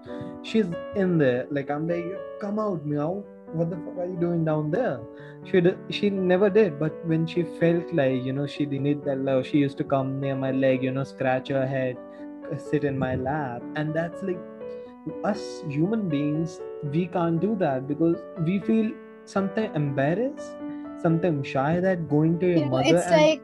[0.42, 1.46] She's in there.
[1.50, 2.06] Like i'm like
[2.40, 5.00] come out meow what the fuck are you doing down there?
[5.44, 9.46] She she never did but when she felt like you know she needed that love
[9.46, 11.96] she used to come near my leg you know scratch her head
[12.52, 13.62] uh, sit in my lap.
[13.76, 14.38] And that's like
[15.24, 18.90] us human beings we can't do that because we feel
[19.24, 20.56] sometimes embarrassed
[21.00, 23.42] sometimes shy that going to your you know mother it's and like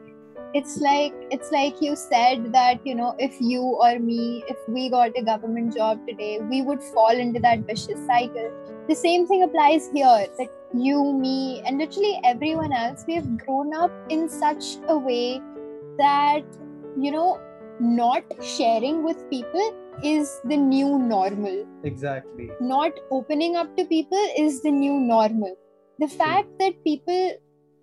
[0.53, 4.89] it's like it's like you said that you know if you or me if we
[4.89, 8.51] got a government job today we would fall into that vicious cycle.
[8.87, 13.73] The same thing applies here that you me and literally everyone else we have grown
[13.73, 15.41] up in such a way
[15.97, 16.43] that
[16.99, 17.39] you know
[17.79, 21.65] not sharing with people is the new normal.
[21.83, 22.51] Exactly.
[22.59, 25.55] Not opening up to people is the new normal.
[25.99, 27.33] The fact that people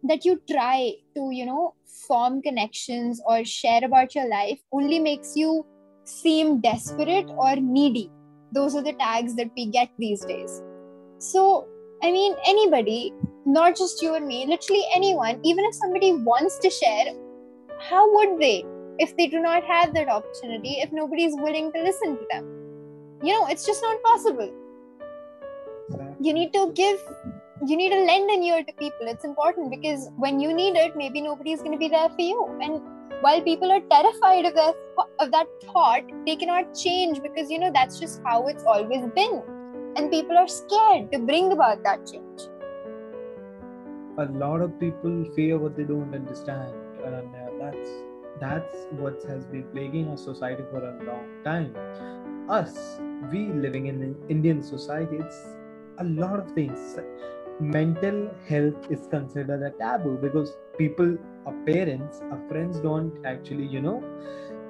[0.05, 1.75] that you try to you know
[2.07, 5.66] form connections or share about your life only makes you
[6.05, 8.11] seem desperate or needy.
[8.53, 10.62] Those are the tags that we get these days.
[11.18, 11.66] So
[12.03, 13.12] i mean anybody
[13.44, 17.12] not just you and me literally anyone even if somebody wants to share
[17.88, 18.64] how would they
[18.98, 22.44] if they do not have that opportunity if nobody is willing to listen to them?
[23.22, 24.53] You know it's just not possible.
[26.20, 27.00] You need to give
[27.66, 29.07] you need to lend an ear to people.
[29.07, 32.20] It's important because when you need it maybe nobody is going to be there for
[32.20, 32.59] you.
[32.61, 32.81] And
[33.20, 34.75] while people are terrified of that
[35.18, 39.42] of that thought they cannot change because you know that's just how it's always been.
[39.96, 42.40] And people are scared to bring about that change.
[44.18, 46.75] A lot of people fear what they don't understand.
[47.05, 47.90] And uh, that's
[48.40, 51.75] that's what has been plaguing our society for a long time.
[52.49, 55.40] Us we living in an indian society it's
[55.99, 56.96] a lot of things
[57.61, 63.81] mental health is considered a taboo because people our parents our friends don't actually you
[63.81, 64.03] know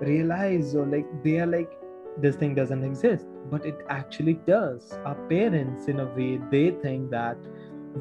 [0.00, 1.70] realize or like they are like
[2.18, 3.26] this thing doesn't exist.
[3.50, 4.92] But it actually does.
[5.04, 7.36] Our parents in a way they think that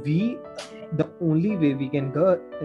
[0.03, 0.37] we
[0.93, 2.11] the only way we can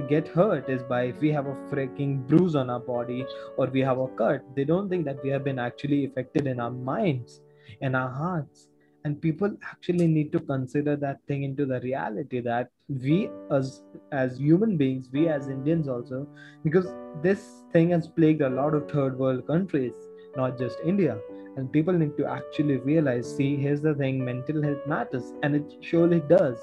[0.08, 3.80] get, hurt is by if we have a freaking bruise on our body or we
[3.80, 4.42] have a cut.
[4.54, 7.40] They don't think that we have been actually affected in our minds
[7.82, 8.68] and our hearts
[9.04, 14.38] and people actually need to consider that thing into the reality that we as as
[14.38, 16.26] human beings we as indians also
[16.64, 19.94] because this thing has plagued a lot of third world countries
[20.36, 21.18] not just india.
[21.56, 25.32] And people need to actually realize see here's the thing mental health matters.
[25.44, 26.58] And it surely does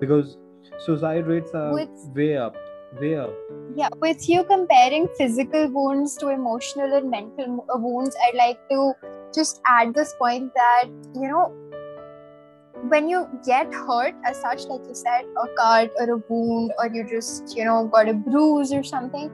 [0.00, 0.36] because
[0.80, 2.56] suicide rates are with, way up
[3.00, 3.32] way up.
[3.76, 8.92] Yeah with you comparing physical wounds to emotional and mental uh, wounds i'd like to
[9.34, 11.52] just add this point that you know
[12.88, 16.88] when you get hurt as such like you said a cut or a wound or
[16.88, 19.30] you just you know got a bruise or something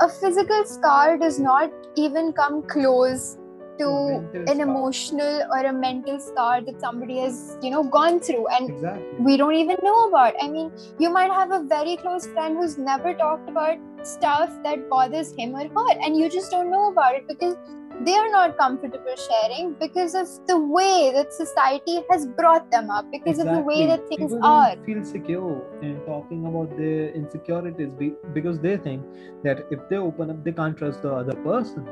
[0.00, 3.36] a physical scar does not even come close
[3.78, 3.88] to
[4.34, 4.62] an scar.
[4.62, 9.04] emotional or a mental scar that somebody has you know gone through and exactly.
[9.20, 12.78] we don't even know about i mean you might have a very close friend who's
[12.78, 17.14] never talked about stuff that bothers him or her and you just don't know about
[17.14, 17.56] it because
[18.00, 23.10] they are not comfortable sharing because of the way that society has brought them up
[23.10, 23.50] because exactly.
[23.50, 27.90] of the way that things People are feel secure in talking about their insecurities
[28.32, 29.02] because they think
[29.42, 31.88] that if they open up they can't trust the other person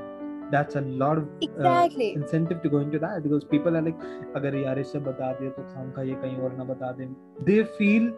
[0.51, 2.15] that's a lot of uh, exactly.
[2.15, 3.99] uh, incentive to go into that because people are like
[4.37, 4.77] agar yaar
[5.09, 7.09] bata diya to kham ye aur na bata de
[7.49, 8.13] they feel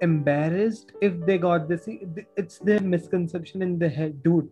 [0.00, 1.90] embarrassed if they got this
[2.44, 4.48] it's their misconception in the head dude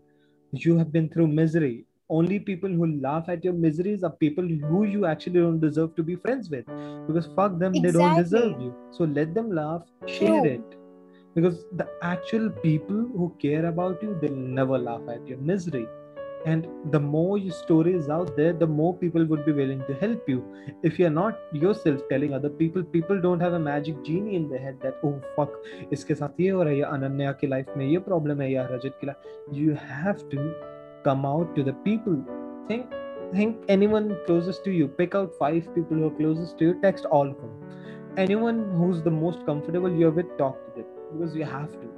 [0.67, 1.75] you have been through misery
[2.09, 6.03] only people who laugh at your miseries are people who you actually don't deserve to
[6.03, 6.67] be friends with.
[7.07, 7.81] Because fuck them exactly.
[7.81, 8.75] they don't deserve you.
[8.91, 10.79] So let them laugh share it.
[11.35, 15.87] Because the actual people who care about you they'll never laugh at your misery.
[16.45, 19.95] And the more your story is out there the more people would be willing to
[19.95, 20.45] help you.
[20.83, 24.59] If you're not yourself telling other people people don't have a magic genie in their
[24.59, 25.57] head that oh fuck
[25.93, 29.01] iske sath ye ho raha hai ananya ki life mein ye problem hai ya rajat
[29.01, 30.53] ki life you have to
[31.05, 32.17] come out to the people.
[32.69, 32.87] Think
[33.33, 37.07] think anyone closest to you pick out five people who are closest to you text
[37.07, 37.51] all of them.
[38.17, 41.89] Anyone who's the most comfortable you're with talk to them because you have to.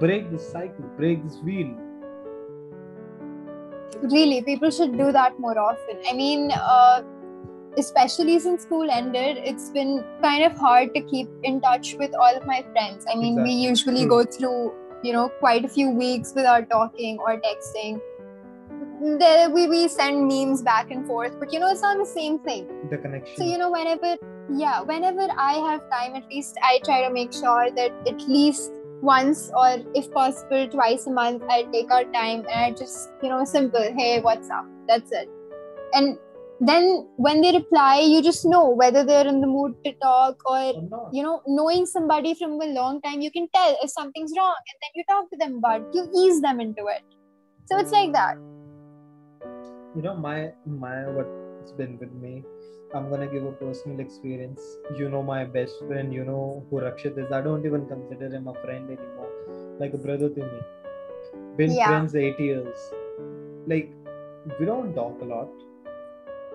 [0.00, 1.72] Break this cycle break this wheel.
[4.02, 5.98] Really people should do that more often.
[6.08, 7.02] I mean uh,
[7.78, 12.36] especially since school ended it's been kind of hard to keep in touch with all
[12.36, 13.04] of my friends.
[13.12, 13.54] I mean exactly.
[13.54, 14.08] we usually True.
[14.08, 18.00] go through you know quite a few weeks without talking or texting
[19.02, 22.38] there we, we send memes back and forth but you know it's not the same
[22.38, 22.68] thing.
[22.90, 23.36] The connection.
[23.36, 24.16] so you know whenever
[24.50, 28.72] yeah whenever i have time at least i try to make sure that at least
[29.00, 33.28] once or if possible twice a month i take our time and i just you
[33.28, 34.66] know simple hey what's up?
[34.86, 35.28] That's it.
[35.94, 36.18] And
[36.60, 40.74] then when they reply you just know whether they're in the mood to talk or,
[40.92, 44.54] or you know knowing somebody from a long time you can tell if something's wrong
[44.54, 45.86] and then you talk to them about it.
[45.92, 47.02] You ease them into it.
[47.66, 48.36] So it's like that
[49.94, 52.42] you know my my what's been with me
[52.94, 54.60] i'm gonna give a personal experience.
[54.98, 57.32] You know my best friend you know who rakshit is.
[57.32, 59.30] I don't even consider him a friend anymore.
[59.80, 60.60] Like a brother to me.
[61.56, 61.86] Been yeah.
[61.88, 62.76] friends eight years.
[63.66, 63.90] Like
[64.58, 65.48] we don't talk a lot.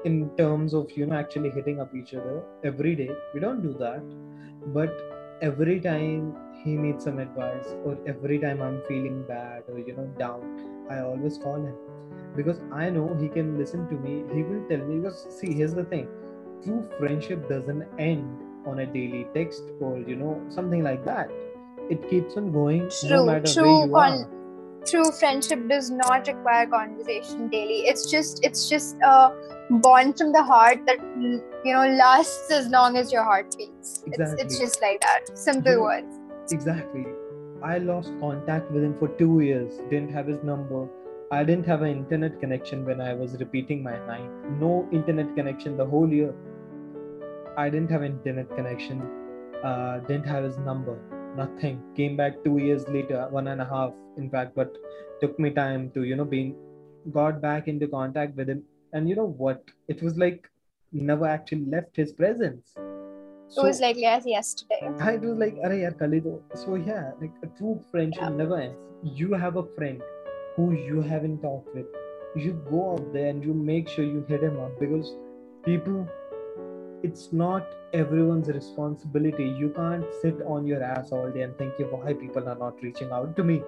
[0.05, 3.73] In terms of you know actually hitting up each other every day we don't do
[3.79, 4.03] that.
[4.79, 4.95] But
[5.41, 10.05] every time he needs some advice or every time i'm feeling bad or you know
[10.17, 11.75] down i always call him
[12.37, 14.23] because I know he can listen to me.
[14.33, 16.07] He will tell me because see, here's the thing:
[16.63, 21.31] true friendship doesn't end on a daily text or you know something like that.
[21.89, 24.33] It keeps on going true, no matter true where you con- are.
[24.85, 27.79] True friendship does not require conversation daily.
[27.91, 29.31] It's just it's just a
[29.87, 34.03] bond from the heart that you know lasts as long as your heart beats.
[34.05, 34.43] Exactly.
[34.43, 35.37] It's, it's just like that.
[35.37, 35.87] Simple yeah.
[35.87, 36.19] words.
[36.51, 37.05] Exactly.
[37.61, 39.79] I lost contact with him for two years.
[39.89, 40.87] Didn't have his number
[41.29, 44.31] I didn't have an internet connection when I was repeating my ninth.
[44.61, 46.33] No internet connection the whole year.
[47.57, 49.01] I didn't have internet connection.
[49.63, 50.93] uh, didn't have his number.
[51.35, 51.81] Nothing.
[51.95, 54.75] Came back two years later one and a half in fact but
[55.21, 56.55] took me time to you know being
[57.11, 58.63] got back into contact with him.
[58.93, 59.63] And you know what?
[59.87, 60.49] It was like
[60.91, 62.75] never actually left his presence.
[63.49, 64.79] So, it was like yes yesterday.
[64.81, 66.21] It was like Are yaar, kali
[66.53, 68.29] so yeah like a true friendship yeah.
[68.29, 68.77] never ends.
[69.03, 70.01] You have a friend
[70.57, 71.85] who you haven't talked with.
[72.35, 75.15] You go out there and you make sure you hit him up because
[75.63, 76.07] people
[77.03, 79.45] it's not everyone's responsibility.
[79.45, 83.11] You can't sit on your ass all day and think why people are not reaching
[83.11, 83.61] out to me?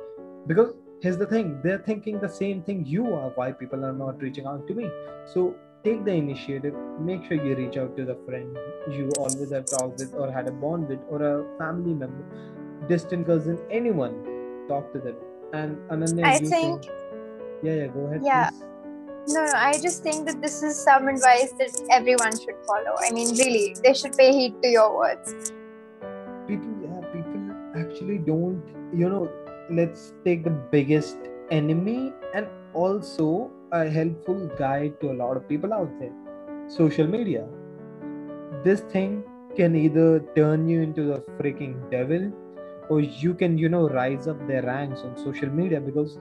[0.47, 4.21] Because here's the thing they're thinking the same thing you are why people are not
[4.21, 4.89] reaching out to me.
[5.25, 8.57] So take the initiative make sure you reach out to the friend
[8.91, 13.25] you always have talked with or had a bond with or a family member distant
[13.25, 14.17] cousin anyone
[14.67, 15.15] talk to them
[15.53, 16.85] and Ananya, i think
[17.63, 18.65] yeah yeah go ahead yeah please.
[19.27, 22.95] No, no, I just think that this is some advice that everyone should follow.
[22.99, 25.51] I mean, really, they should pay heed to your words.
[26.47, 29.29] People, yeah, people actually don't, you know,
[29.69, 31.17] let's take the biggest
[31.51, 36.13] enemy and also a helpful guide to a lot of people out there
[36.69, 37.47] social media.
[38.63, 39.23] This thing
[39.55, 42.31] can either turn you into the freaking devil
[42.89, 46.17] or you can, you know, rise up their ranks on social media because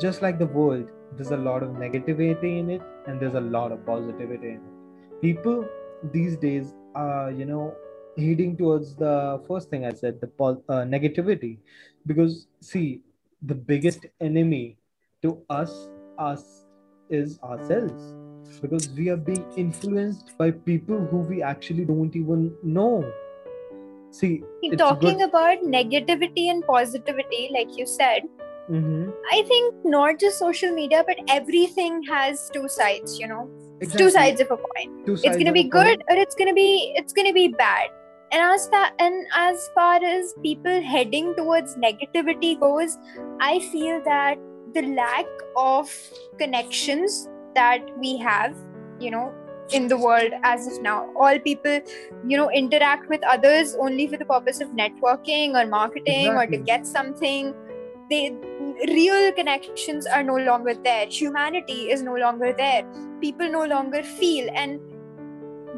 [0.00, 3.72] just like the world, there's a lot of negativity in it and there's a lot
[3.72, 5.20] of positivity in it.
[5.20, 5.68] People
[6.12, 7.74] these days are you know
[8.16, 10.28] heading towards the first thing i said the
[10.68, 11.58] uh, negativity.
[12.06, 13.02] Because see
[13.42, 14.76] the biggest enemy
[15.22, 16.66] to us us
[17.10, 18.14] is ourselves.
[18.60, 23.04] Because we are being influenced by people who we actually don't even know
[24.10, 24.42] see
[24.76, 25.28] talking good...
[25.28, 28.22] about negativity and positivity like you said
[28.70, 29.10] Mm-hmm.
[29.32, 33.18] I think not just social media, but everything has two sides.
[33.18, 33.48] You know,
[33.80, 34.04] exactly.
[34.04, 35.04] two sides of a coin.
[35.06, 37.88] It's gonna be good or it's gonna be it's gonna be bad.
[38.30, 42.98] And as far and as far as people heading towards negativity goes,
[43.40, 44.38] I feel that
[44.74, 45.90] the lack of
[46.38, 48.54] connections that we have,
[49.00, 49.32] you know,
[49.72, 51.10] in the world as of now.
[51.18, 51.80] All people,
[52.26, 56.56] you know, interact with others only for the purpose of networking or marketing exactly.
[56.56, 57.54] or to get something.
[58.10, 58.36] They
[58.86, 62.84] real connections are no longer there humanity is no longer there
[63.20, 64.80] people no longer feel and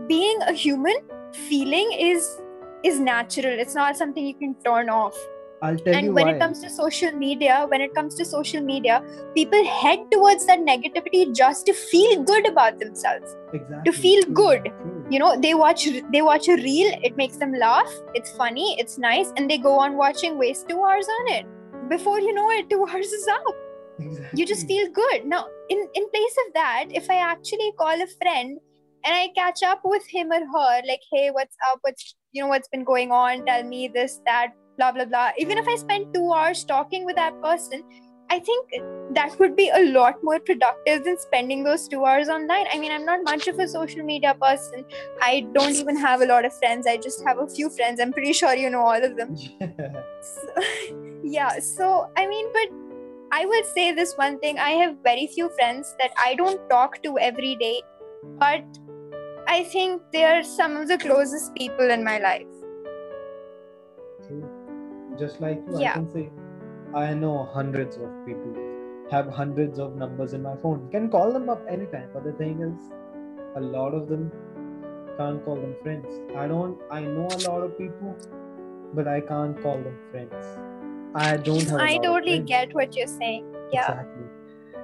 [0.07, 0.97] being a human
[1.33, 2.41] feeling is
[2.85, 5.17] is natural it's not something you can turn off
[5.63, 6.33] I'll tell and you when why.
[6.33, 9.03] it comes to social media when it comes to social media
[9.35, 13.91] people head towards that negativity just to feel good about themselves exactly.
[13.91, 14.73] to feel good.
[15.11, 18.97] You know they watch they watch a reel it makes them laugh it's funny it's
[18.97, 21.47] nice and they go on watching waste two hours on it.
[21.91, 23.55] Before you know it two hours is up.
[23.99, 24.41] Exactly.
[24.41, 25.27] you just feel good.
[25.27, 28.59] Now in in place of that if i actually call a friend
[29.05, 31.81] and i catch up with him or her like hey what's up?
[31.83, 33.45] What's you know what's been going on?
[33.45, 37.21] Tell me this that blah blah blah even if i spend two hours talking with
[37.25, 37.91] that person
[38.33, 38.75] I think
[39.17, 42.67] that would be a lot more productive than spending those two hours online.
[42.73, 44.85] I mean, I'm not much of a social media person.
[45.21, 46.87] I don't even have a lot of friends.
[46.87, 47.99] I just have a few friends.
[48.01, 49.35] I'm pretty sure you know all of them.
[49.37, 49.69] Yeah.
[50.23, 50.63] So,
[51.25, 51.59] yeah.
[51.59, 52.69] So, I mean, but
[53.33, 57.03] I will say this one thing I have very few friends that I don't talk
[57.03, 57.83] to every day,
[58.39, 58.63] but
[59.49, 62.50] I think they are some of the closest people in my life.
[65.21, 65.91] Just like you, yeah.
[65.91, 66.31] I can say
[66.95, 68.55] I know hundreds of people
[69.11, 70.89] have hundreds of numbers in my phone.
[70.91, 72.09] Can call them up anytime.
[72.15, 72.91] But the thing is,
[73.57, 74.33] a lot of them
[75.19, 76.07] can't call them friends.
[76.37, 76.79] I don't.
[76.91, 78.17] I know a lot of people,
[78.95, 80.35] but I can't call them friends.
[81.15, 81.81] I don't have.
[81.81, 83.47] I totally get what you're saying.
[83.73, 83.91] Yeah.
[83.91, 84.27] Exactly.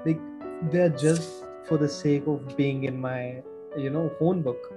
[0.06, 3.42] Like they're just for the sake of being in my,
[3.76, 4.72] you know, phone book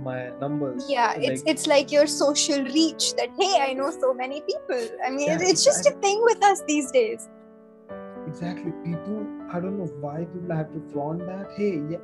[0.00, 4.14] my numbers yeah like, it's it's like your social reach that hey i know so
[4.14, 4.88] many people.
[5.04, 7.28] I mean yeah, it's just a thing with us these days.
[8.26, 11.50] Exactly people i don't know why people have to flaunt that.
[11.56, 11.98] Hey yeah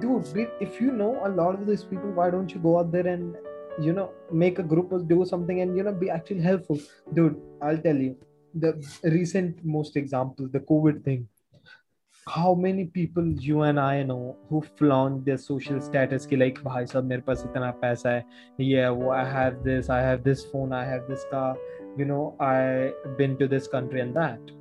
[0.00, 3.06] dude if you know a lot of these people why don't you go out there
[3.06, 3.36] and
[3.80, 6.78] you know make a group or do something and you know be actually helpful?
[7.14, 8.16] Dude i'll tell you
[8.54, 8.72] the
[9.04, 11.28] recent most example the covid thing
[12.28, 16.84] how many people you and I know who flaunt their social status ki like bhai
[16.92, 18.24] sab mere paas itna paisa hai.
[18.58, 21.56] Yeah well, I have this I have this phone I have this car
[21.96, 22.92] you know I
[23.22, 24.52] been to this country and that.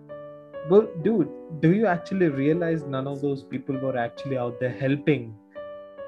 [0.69, 1.33] But dude
[1.65, 5.35] do you actually realize none of those people were actually out there helping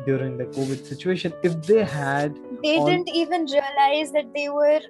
[0.05, 1.37] during the covid situation?
[1.43, 2.85] If they had they all...
[2.85, 4.81] didn't even realize that they were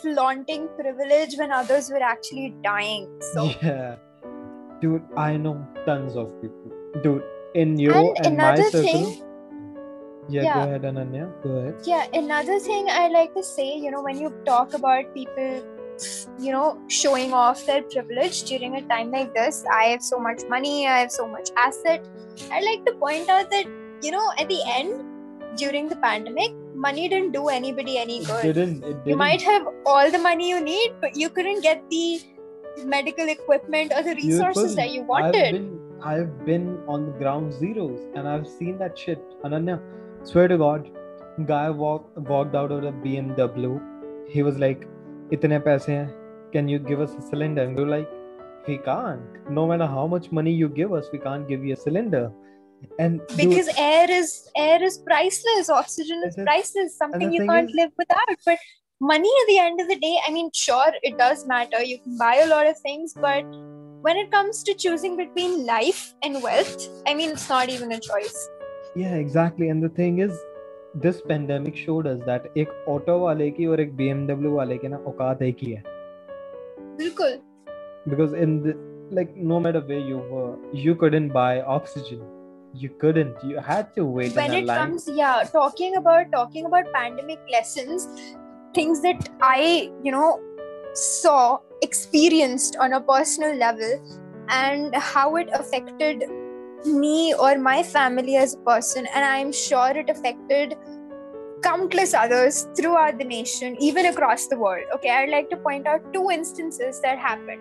[0.00, 3.52] flaunting privilege when others were actually dying so.
[3.62, 3.96] Yeah
[4.84, 5.54] dude, I know
[5.86, 6.72] tons of people.
[7.02, 7.22] Dude,
[7.62, 8.82] in your and, and my circle.
[8.88, 9.20] Thing,
[10.34, 10.54] Yeah, Yeah.
[10.56, 11.24] go ahead, Ananya.
[11.44, 11.88] Go ahead.
[11.88, 15.50] Yeah, another thing I like to say, you know, when you talk about people,
[16.44, 16.68] you know,
[16.98, 20.94] showing off their privilege during a time like this, I have so much money, I
[21.00, 22.08] have so much asset.
[22.50, 23.66] I like to point out that,
[24.06, 25.04] you know, at the end,
[25.64, 28.42] during the pandemic, money didn't do anybody any It good.
[28.42, 28.82] didn't.
[28.82, 29.08] It didn't.
[29.14, 32.20] You might have all the money you need, but you couldn't get the
[32.84, 35.52] medical equipment or the resources that you I've wanted.
[35.52, 39.20] been, I've been on the ground zeros and I've seen that shit.
[39.42, 39.80] Ananya,
[40.22, 40.90] swear to God,
[41.46, 43.80] guy walk, walked out of the BMW.
[44.28, 44.86] He was like,
[45.30, 46.10] "Itne paise hain.
[46.52, 48.10] Can you give us a cylinder?" And we were like,
[48.68, 49.50] "We can't.
[49.50, 52.32] No matter how much money you give us, we can't give you a cylinder."
[52.98, 56.44] And dude, because air is air is priceless oxygen is is.
[56.44, 58.58] priceless something you can't is- live without but
[59.03, 62.17] money at the end of the day i mean sure it does matter you can
[62.17, 63.43] buy a lot of things but
[64.01, 67.99] when it comes to choosing between life and wealth i mean it's not even a
[67.99, 68.49] choice
[68.95, 69.69] yeah, exactly.
[69.69, 70.37] And the thing is,
[70.95, 74.97] this pandemic showed us that एक auto वाले की और एक BMW वाले की ना
[75.11, 75.83] औकात एक ही है.
[76.99, 77.37] bilkul
[78.11, 78.73] because in the
[79.17, 80.55] like no matter where you were
[80.85, 82.23] you couldn't buy oxygen
[82.81, 86.31] you couldn't you had to wait when in a it line comes yeah talking about
[86.33, 88.07] talking about pandemic lessons
[88.74, 90.40] things that i you know
[90.94, 94.00] saw experienced on a personal level
[94.48, 96.24] and how it affected
[96.86, 99.06] me or my family as a person.
[99.14, 100.76] And i'm sure it affected
[101.62, 104.84] countless others throughout the nation even across the world.
[104.94, 107.60] Okay i'd like to point out two instances that happened.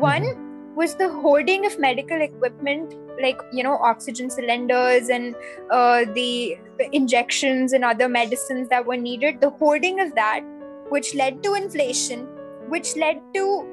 [0.00, 0.74] One mm-hmm.
[0.74, 5.34] was the hoarding of medical equipment like you know oxygen cylinders and
[5.70, 10.40] uh, the, the injections and other medicines that were needed the hoarding of that
[10.88, 12.26] which led to inflation
[12.68, 13.66] which led to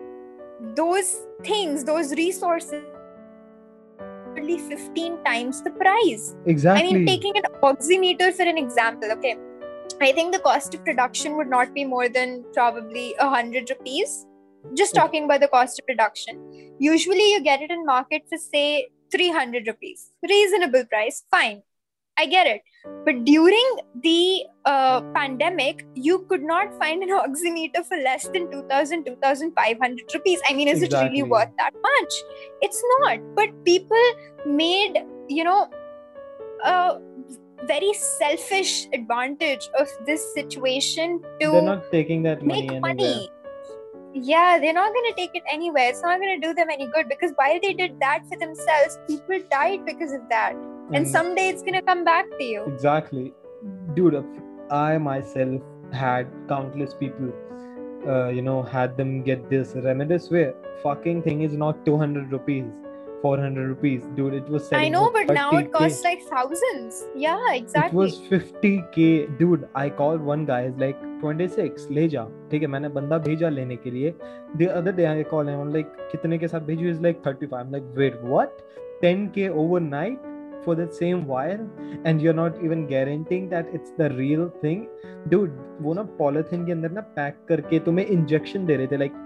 [0.76, 2.84] those things those resources
[4.36, 9.38] nearly 15 times the price exactly I mean, taking an oximeter for an example, okay.
[10.02, 14.26] I think the cost of production would not be more than probably a hundred rupees.
[14.74, 16.74] Just talking about the cost of production.
[16.80, 20.10] Usually you get it in market for say 300 rupees.
[20.28, 21.62] Reasonable price, fine.
[22.18, 22.62] I get it.
[23.06, 29.06] But during the uh, pandemic, you could not find an oximeter for less than 2000,
[29.06, 30.40] 2500 rupees.
[30.48, 32.14] I mean, is it really worth that much?
[32.62, 33.20] It's not.
[33.36, 34.04] But people
[34.46, 35.70] made, you know,
[36.64, 37.00] a
[37.66, 43.30] very selfish advantage of this situation to they're not taking that money make anywhere money.
[44.14, 45.90] Yeah, they're not going to take it anywhere.
[45.90, 49.00] It's not going to do them any good because while they did that for themselves,
[49.08, 50.54] people died because of that.
[50.54, 52.64] And And someday it's going to come back to you.
[52.72, 53.34] exactly
[53.96, 54.16] dude
[54.78, 55.62] i myself
[56.00, 57.30] had countless people
[58.08, 60.50] uh, you know had them get this remdesivir
[60.84, 62.66] fucking thing is not 200 rupees
[63.24, 66.98] 400 rupees dude it was I know, but now it costs like thousands.
[67.16, 69.06] Yeah, exactly it was 50k
[69.40, 73.50] dude i called one guy is like 26 ले जा ठीक है मैंने बंदा भेजा
[73.60, 74.14] लेने के लिए
[74.62, 77.58] the other day i call him I'm like कितने के साथ भेजू is like 35
[77.62, 78.62] i'm like wait what
[79.04, 80.30] 10k overnight
[80.66, 81.64] for that same wire
[82.10, 84.84] and you're not even guaranteeing that it's the real thing
[85.36, 89.18] dude वो ना polythene के अंदर ना pack करके तुम्हें इंजेक्शन दे रहे थे like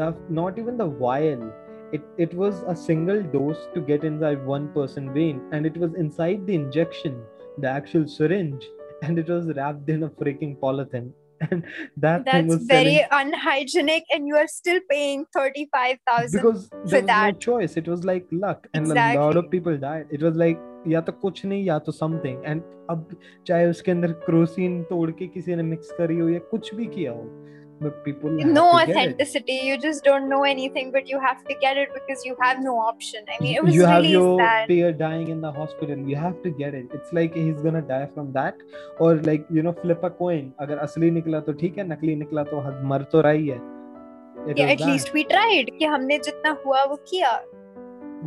[0.00, 1.46] the not even the vial
[1.93, 5.93] it it was a single dose to get inside one person vein and it was
[6.03, 7.17] inside the injection
[7.65, 8.67] the actual syringe
[9.03, 11.11] and it was wrapped in a freaking polythene
[11.49, 11.63] and
[12.05, 16.31] that thing That's was very selling unhygienic, and you are still paying 35,000.
[16.39, 17.39] because there was no that.
[17.45, 19.39] choice it was like luck and a lot Exactly.
[19.41, 20.59] of people died it was like
[20.91, 23.09] या तो कुछ नहीं या तो something and अब
[23.47, 27.11] चाहे उसके अंदर क्रोसिन तोड़ के किसी ने मिक्स करी हो या कुछ भी किया
[27.11, 27.25] हो
[27.83, 28.97] but people have no to get it.
[28.97, 29.53] authenticity.
[29.67, 32.73] You just don't know anything, but you have to get it because you have no
[32.79, 33.23] option.
[33.35, 34.67] I mean, it you was you have really your sad.
[34.67, 38.05] peer dying in the hospital you have to get it it's like he's gonna die
[38.13, 38.61] from that
[38.99, 42.43] or like you know flip a coin अगर असली निकला तो ठीक है नकली निकला
[42.51, 43.59] तो हद- मर तो रही है
[44.51, 44.87] It Yeah, was at that.
[44.91, 45.67] least we tried.
[45.79, 47.31] कि हमने जितना हुआ वो किया.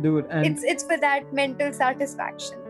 [0.03, 2.61] dude and It's it's for that mental satisfaction.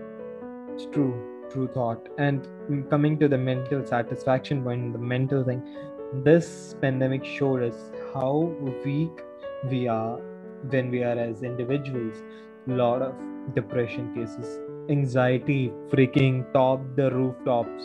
[0.75, 1.11] It's true,
[1.53, 2.07] true thought.
[2.27, 5.61] And mm, coming to the mental satisfaction point, the mental thing,
[6.12, 8.52] this pandemic showed us how
[8.84, 9.22] weak
[9.70, 10.18] we are
[10.70, 12.22] when we are as individuals.
[12.66, 13.14] lot of
[13.54, 14.58] depression cases,
[14.90, 17.84] anxiety freaking topped the rooftops,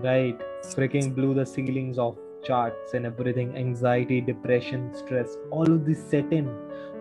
[0.00, 0.38] right?
[0.74, 3.54] Freaking blew the ceilings off charts and everything.
[3.56, 6.50] Anxiety, depression, stress, all of this set in.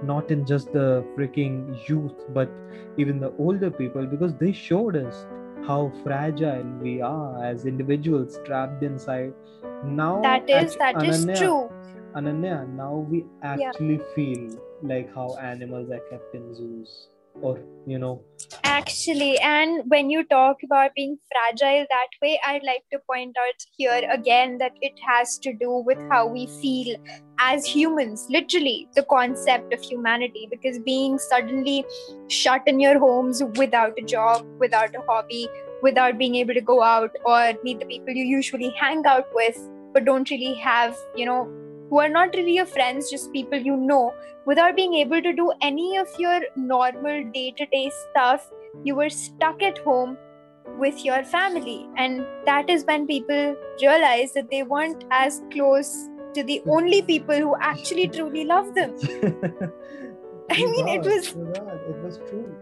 [0.03, 2.49] Not in just the freaking youth, but
[2.97, 5.25] even the older people because they showed us
[5.67, 9.33] how fragile we are as individuals trapped inside
[9.83, 11.69] now That is that is Ananya, true.
[12.15, 17.07] Ananya, now we actually feel like how animals are kept in zoos
[17.41, 18.21] or you know
[18.63, 23.65] actually and when you talk about being fragile that way i'd like to point out
[23.77, 26.95] here again that it has to do with how we feel
[27.39, 31.85] as humans literally the concept of humanity because being suddenly
[32.27, 35.47] shut in your homes without a job without a hobby
[35.81, 39.57] without being able to go out or meet the people you usually hang out with
[39.93, 41.49] but don't really have you know
[41.89, 44.13] who are not really your friends, just people you know,
[44.45, 48.49] without being able to do any of your normal day to day stuff,
[48.83, 50.17] you were stuck at home
[50.77, 51.87] with your family.
[51.97, 56.69] And that is when people realize that they weren't as close to the hmm.
[56.69, 58.95] only people who actually truly love them.
[60.51, 61.27] I mean, it was.
[61.27, 62.55] It was true.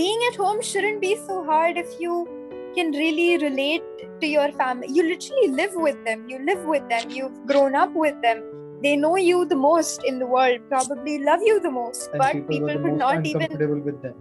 [0.00, 2.26] Being at home shouldn't be so hard if you
[2.74, 3.82] can really relate
[4.22, 4.88] to your family.
[4.88, 6.26] You literally live with them.
[6.26, 7.10] You live with them.
[7.10, 8.42] You've grown up with them.
[8.82, 12.32] They know you the most in the world, probably love you the most, And but
[12.32, 13.42] people, people could not even.
[13.42, 14.14] uncomfortable with them.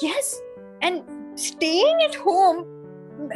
[0.00, 0.40] Yes.
[0.80, 1.02] And
[1.38, 2.64] staying at home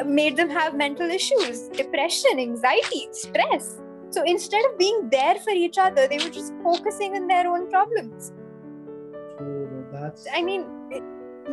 [0.06, 3.82] made them have mental issues, depression, anxiety, stress.
[4.08, 7.68] So instead of being there for each other, they were just focusing on their own
[7.68, 8.32] problems.
[9.36, 10.64] True, that's I mean,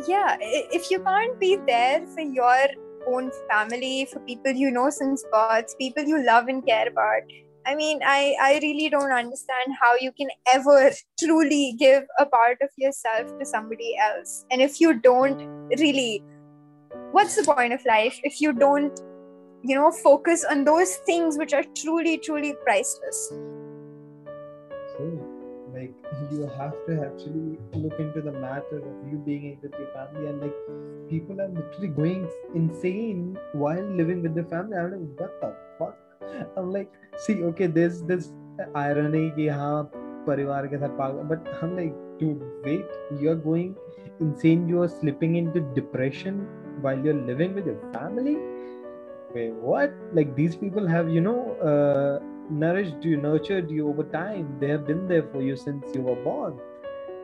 [0.06, 2.66] yeah, if you can't be there for your
[3.06, 7.22] own family, for people you know since birth, people you love and care about,
[7.64, 12.58] I mean, I, I really don't understand how you can ever truly give a part
[12.60, 14.44] of yourself to somebody else.
[14.50, 16.22] And if you don't really,
[17.12, 18.98] what's the point of life if you don't,
[19.62, 23.32] you know, focus on those things which are truly, truly priceless?
[26.31, 29.87] So, like, you have to actually look into the matter of you being with your
[29.93, 30.55] family, and like,
[31.09, 34.77] people are literally going insane while living with their family.
[34.77, 35.97] I'm like, what the fuck?
[36.57, 38.31] I'm like, see, okay, there's this
[38.75, 39.91] irony कि हाँ
[40.27, 42.85] परिवार के साथ पागल, but I'm like, dude, wait,
[43.19, 43.75] you're going
[44.19, 44.67] insane.
[44.67, 46.47] You are slipping into depression
[46.81, 48.37] while you're living with your family.
[49.33, 49.93] Wait, what?
[50.13, 52.19] Like these people have, you know, uh,
[52.52, 54.56] nourished you, nurtured you over time.
[54.60, 56.58] They have been there for you since you were born.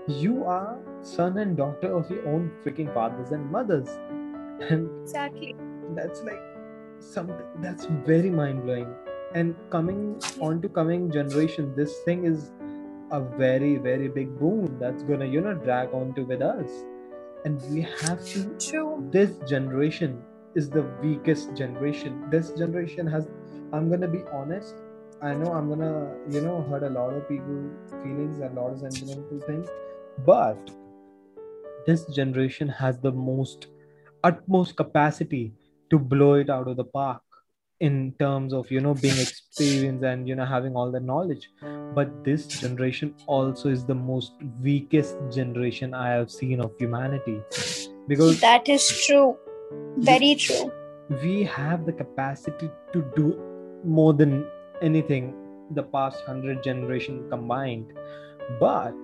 [0.08, 3.88] You are son and daughter of your own freaking fathers and mothers.
[4.60, 5.56] And Exactly.
[5.94, 6.42] that's like
[6.98, 8.94] something that's very mind blowing.
[9.34, 12.52] And coming on to coming generation, this thing is
[13.10, 16.70] a very, very big boon that's gonna, you know, drag on to with us.
[17.44, 19.08] And we have to True.
[19.10, 20.22] this generation
[20.54, 23.28] is the weakest generation this generation has
[23.72, 24.74] i'm gonna be honest
[25.22, 27.58] i know i'm gonna you know hurt a lot of people
[28.02, 29.68] feelings and a lot of sentimental things
[30.26, 30.70] but
[31.86, 33.68] this generation has the most
[34.24, 35.52] utmost capacity
[35.90, 37.22] to blow it out of the park
[37.80, 41.48] in terms of you know being experienced and you know having all the knowledge
[41.94, 47.40] but this generation also is the most weakest generation i have seen of humanity
[48.08, 49.36] because That is true.
[49.98, 50.70] Very true.
[51.22, 53.26] we have the capacity to do
[53.84, 54.44] more than
[54.82, 55.34] anything
[55.72, 57.92] the past 100 generation combined.
[58.60, 58.94] But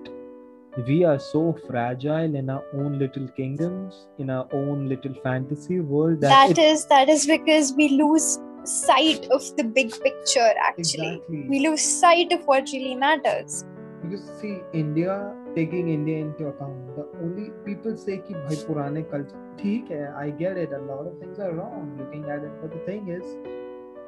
[0.87, 6.19] we are so fragile in our own little kingdoms in our own little fantasy world
[6.19, 11.15] that, that it, is that is because we lose sight of the big picture actually.
[11.15, 11.45] Exactly.
[11.47, 13.63] we lose sight of what really matters.
[14.09, 19.39] You see india taking india into account the only people say ki bhai purane culture
[19.61, 22.75] theek hai i get it a lot of things are wrong looking at it but
[22.75, 23.25] the thing is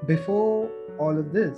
[0.06, 0.70] before
[1.00, 1.58] all of this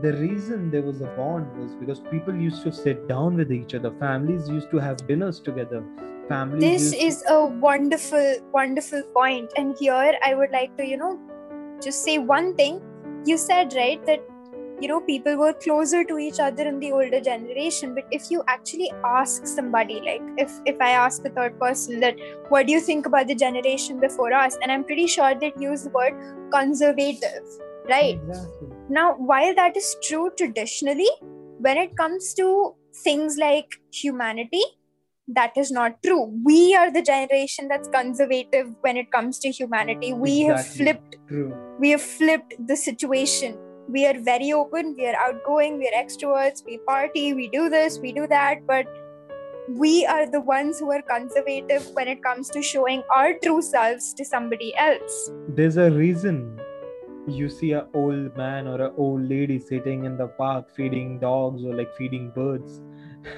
[0.00, 3.74] the reason there was a bond was because people used to sit down with each
[3.74, 3.90] other.
[3.98, 5.84] Families used to have dinners together.
[6.28, 9.52] Families this to- is a wonderful wonderful point.
[9.56, 11.18] And here i would like to you know
[11.82, 12.80] just say one thing.
[13.26, 14.24] You said right that
[14.82, 17.94] you know people were closer to each other in the older generation.
[17.94, 22.16] But if you actually ask somebody like if if i ask a third person that
[22.48, 24.58] what do you think about the generation before us?
[24.60, 26.18] And i'm pretty sure they'd use the word
[26.50, 27.58] conservative
[27.88, 28.20] right?
[28.28, 28.68] Exactly.
[28.88, 31.10] Now while that is true traditionally
[31.58, 32.74] when it comes to
[33.04, 34.64] things like humanity
[35.28, 36.36] that is not true.
[36.44, 40.12] We are the generation that's conservative when it comes to humanity.
[40.12, 41.54] We have flipped true.
[41.78, 43.56] we have flipped the situation
[43.88, 47.98] we are very open we are outgoing we are extroverts we party we do this
[47.98, 48.86] we do that but
[49.68, 54.12] we are the ones who are conservative when it comes to showing our true selves
[54.14, 55.30] to somebody else.
[55.48, 56.60] There's a reason
[57.28, 61.64] you see a old man or a old lady sitting in the park feeding dogs
[61.64, 62.80] or like feeding birds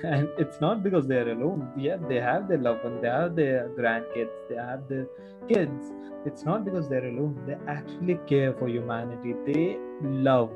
[0.04, 1.70] and it's not because they're alone.
[1.76, 5.06] Yeah they have their loved ones they have their grandkids they have their
[5.48, 5.92] kids.
[6.26, 7.38] It's not because they're alone.
[7.46, 9.34] They actually care for humanity.
[9.46, 10.50] They love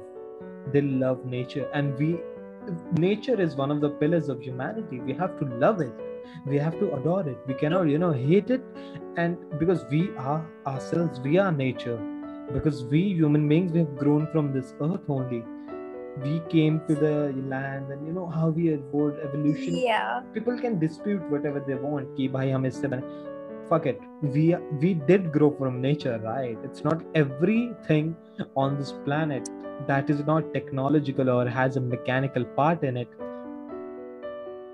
[0.72, 1.68] they love nature.
[1.74, 2.18] And we
[2.92, 5.00] nature is one of the pillars of humanity.
[5.00, 5.92] We have to love it.
[6.46, 7.38] We have to adore it.
[7.46, 8.64] We cannot you know hate it.
[9.16, 11.98] And because we are ourselves we are nature.
[12.52, 15.44] Because we human beings we have grown from this earth only
[16.22, 19.76] we came to the land and you know how we evolved evolution.
[19.76, 20.20] Yeah.
[20.34, 23.04] People can dispute whatever they want ki bhai hum isse bane
[23.70, 24.00] fuck it.
[24.22, 24.44] We
[24.82, 26.58] we did grow from nature right?
[26.64, 28.16] It's not everything
[28.56, 29.50] on this planet
[29.86, 33.08] that is not technological or has a mechanical part in it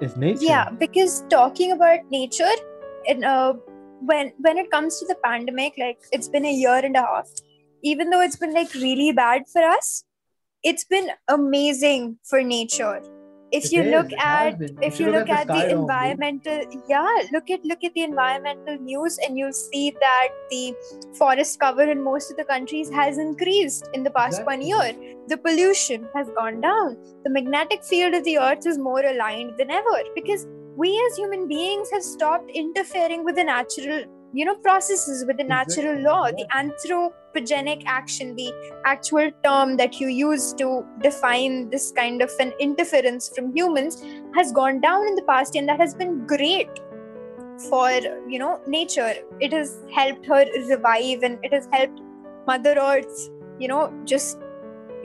[0.01, 0.45] is nature.
[0.45, 2.57] Yeah because talking about nature
[3.09, 3.55] and uh,
[4.01, 7.29] when when it comes to the pandemic like it's been a year and a half.
[7.83, 10.05] Even though it's been like really bad for us
[10.65, 13.01] it's been amazing for nature.
[13.53, 17.51] If you is, look it has at if you look at the environmental yeah look
[17.51, 20.75] at look at the environmental news and you'll see that the
[21.19, 24.93] forest cover in most of the countries has increased in the past one year.
[25.29, 26.97] The pollution has gone down.
[27.23, 31.47] The magnetic field of the earth is more aligned than ever because we as human
[31.47, 34.03] beings have stopped interfering with the natural
[34.37, 38.53] you know processes with the natural law the anthropogenic action the
[38.85, 44.03] actual term that you use to define this kind of an interference from humans
[44.35, 46.81] has gone down in the past and that has been great
[47.69, 47.91] for
[48.29, 49.15] you know nature.
[49.41, 52.01] It has helped her revive and it has helped
[52.47, 54.39] mother earth you know just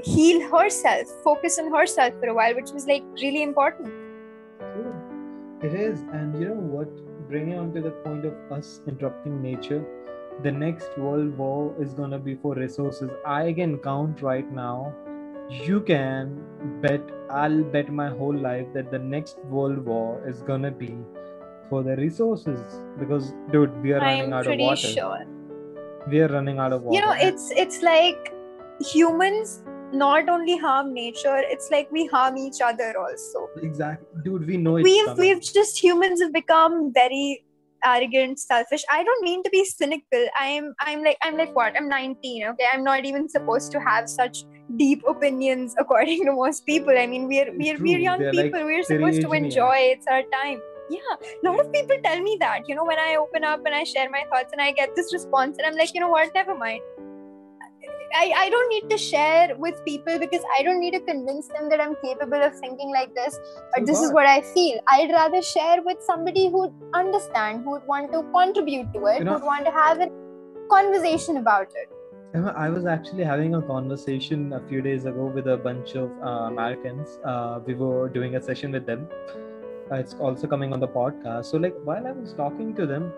[0.04, 3.94] heal herself focus on herself for a while which was like really important.
[5.62, 7.09] It is, and you know what?
[7.30, 9.86] Bringing on to the point of us interrupting nature,
[10.44, 13.12] the next world war is gonna be for resources.
[13.26, 14.94] I can count right now.
[15.50, 16.32] You can
[16.82, 17.02] bet.
[17.30, 20.96] I'll bet my whole life that the next world war is gonna be
[21.70, 24.88] for the resources because, dude, we are running i'm out of pretty water.
[24.88, 25.26] sure
[26.12, 26.96] We are running out of water.
[26.96, 28.34] you know it's it's like
[28.92, 29.62] humans
[29.92, 33.50] not only harm nature it's like we harm each other also.
[33.62, 34.46] Exactly, dude.
[34.46, 35.20] We know we've coming.
[35.20, 37.44] we've just humans have become very
[37.84, 38.84] arrogant selfish.
[38.92, 40.28] I don't mean to be cynical.
[40.38, 41.76] I'm i'm like i'm like what?
[41.76, 42.66] I'm 19 okay?
[42.72, 44.44] I'm not even supposed to have such
[44.76, 46.98] deep opinions according to most people.
[46.98, 48.66] I mean we're we're, True, we're young they're like people.
[48.66, 49.78] We're supposed to enjoy.
[49.96, 50.62] It's our time.
[50.90, 51.00] Yeah.
[51.44, 53.84] A lot of people tell me that you know when i open up and i
[53.84, 56.34] share my thoughts and i get this response and i'm like you know what?
[56.34, 56.82] Never mind
[58.16, 61.70] I, I don't need to share with people because I don't need to convince them
[61.70, 63.39] that I'm capable of thinking like this
[63.78, 64.80] or this is what I feel.
[64.88, 69.34] I'd rather share with somebody who'd understand, who'd want to contribute to it, You know-
[69.34, 70.10] who'd want to have a
[70.70, 71.89] conversation about it.
[72.55, 76.28] I was actually having a conversation a few days ago with a bunch of uh,
[76.51, 77.18] Americans.
[77.26, 79.07] Uh, we were doing a session with them.
[79.91, 81.45] Uh, it's also coming on the podcast.
[81.45, 83.12] So, like, while I was talking to them,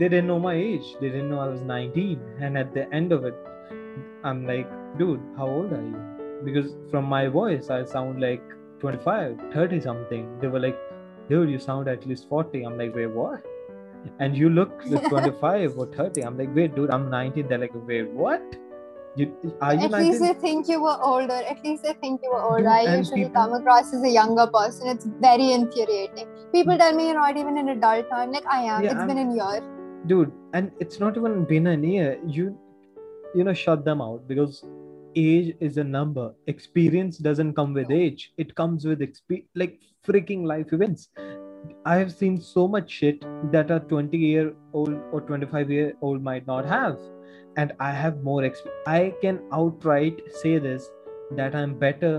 [0.00, 0.96] they didn't know my age.
[1.00, 2.20] They didn't know I was 19.
[2.40, 3.36] And at the end of it,
[4.24, 4.68] I'm like,
[4.98, 6.00] dude, how old are you?
[6.44, 8.42] Because from my voice, I sound like
[8.80, 10.38] 25, 30 something.
[10.40, 10.78] They were like,
[11.28, 12.62] dude, you sound at least 40.
[12.64, 13.44] I'm like, wait, what?
[14.18, 16.22] And you look like 25 or 30.
[16.24, 17.48] I'm like, wait, dude, I'm 19.
[17.48, 18.42] They're like, wait, what?
[19.16, 19.26] You
[19.60, 20.08] are you At 19?
[20.08, 21.34] least they think you were older.
[21.34, 22.58] At least they think you were older.
[22.58, 24.86] Dude, I usually people- come across as a younger person.
[24.86, 26.28] It's very infuriating.
[26.52, 28.06] People tell me you're not even an adult.
[28.12, 28.84] I'm like, I am.
[28.84, 29.60] Yeah, It's I'm- been a year.
[30.10, 32.44] dude and it's not even been a year you
[33.34, 34.64] you know shut them out because
[35.16, 36.32] age is a number.
[36.46, 38.32] Experience doesn't come with age.
[38.36, 41.08] It comes with exp- like freaking life events.
[41.84, 46.22] I have seen so much shit that a 20 year old or 25 year old
[46.22, 46.98] might not have.
[47.56, 50.88] And i have more exp- i can outright say this
[51.38, 52.12] that i'm better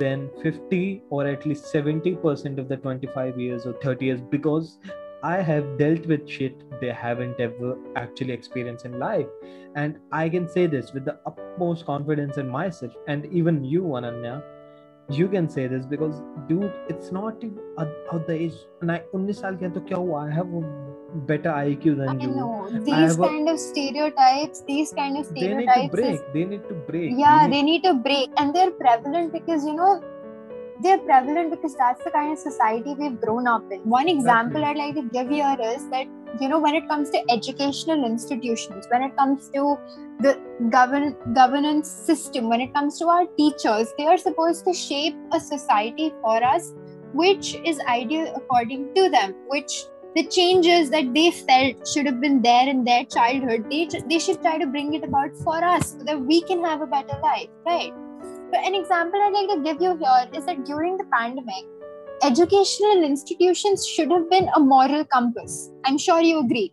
[0.00, 4.78] than 50 or at least 70% of the 25 years or 30 years because
[5.25, 9.27] I have dealt with shit they haven't ever actually experienced in life.
[9.75, 12.91] And I can say this with the utmost confidence in myself.
[13.07, 14.41] And even you, Ananya,
[15.09, 18.53] you can say this because, dude, it's not even at, at the age.
[18.81, 20.23] And I, 19 साल के हैं, तो क्या हुआ?
[20.27, 20.63] I have a
[21.29, 22.29] better IQ than I you.
[22.35, 22.67] know.
[22.73, 25.99] I These have a- kind of stereotypes, these kind of They need to stereotypes is
[25.99, 26.33] break.
[26.33, 27.11] They need to break.
[27.23, 30.01] yeah We they need to break and they're prevalent because you know
[30.82, 33.80] they're prevalent because that's the kind of society we've grown up in.
[33.80, 34.64] One example.
[34.64, 36.06] I'd like to give here is that
[36.40, 39.78] you know when it comes to educational institutions when it comes to
[40.20, 40.38] the
[40.70, 45.40] govern governance system when it comes to our teachers they are supposed to shape a
[45.40, 46.72] society for us
[47.12, 52.40] which is ideal according to them which the changes that they felt should have been
[52.42, 56.04] there in their childhood they, they should try to bring it about for us so
[56.04, 57.92] that we can have a better life right
[58.52, 61.64] so an example i'd like to give you here is that during the pandemic
[62.22, 65.70] educational institutions should have been a moral compass.
[65.84, 66.72] I'm sure you agree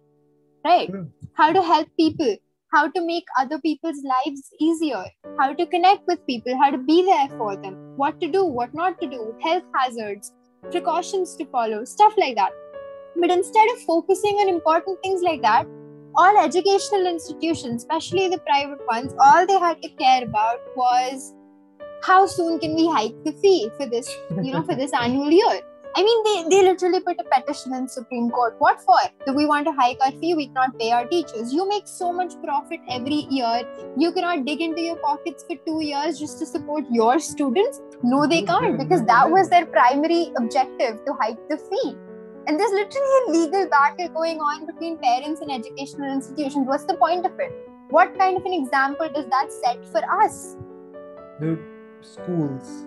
[0.66, 0.90] right?
[0.90, 1.10] True.
[1.34, 2.36] how to help people
[2.74, 5.04] how to make other people's lives easier
[5.40, 8.74] how to connect with people how to be there for them what to do what
[8.74, 10.32] not to do health hazards
[10.72, 12.52] precautions to follow stuff like that.
[13.20, 15.68] But instead of focusing on important things like that
[16.16, 21.34] all educational institutions especially the private ones all they had to care about was
[22.06, 24.10] how soon can we hike the fee for this
[24.42, 25.62] you know for this annual year
[25.96, 28.56] I mean, they, they literally put a petition in Supreme Court.
[28.58, 28.98] What for?
[29.28, 30.34] Do we want to hike our fee?
[30.34, 31.54] We cannot pay our teachers.
[31.54, 33.62] You make so much profit every year.
[33.96, 37.80] You cannot dig into your pockets for two years just to support your students.
[38.02, 38.66] No, they mm-hmm.
[38.66, 41.96] can't because that was their primary objective to hike the fee.
[42.48, 46.68] And there's literally a legal battle going on between parents and educational institutions.
[46.68, 47.54] What's the point of it?
[47.90, 50.58] What kind of an example does that set for us?
[51.40, 51.73] The
[52.03, 52.87] schools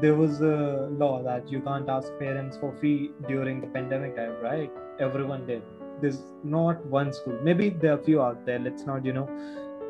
[0.00, 4.32] there was a law that you can't ask parents for fee during the pandemic time,
[4.42, 4.70] right?
[4.98, 5.62] Everyone did.
[6.00, 7.38] There's not one school.
[7.42, 8.58] Maybe there are a few out there.
[8.58, 9.28] Let's not, you know,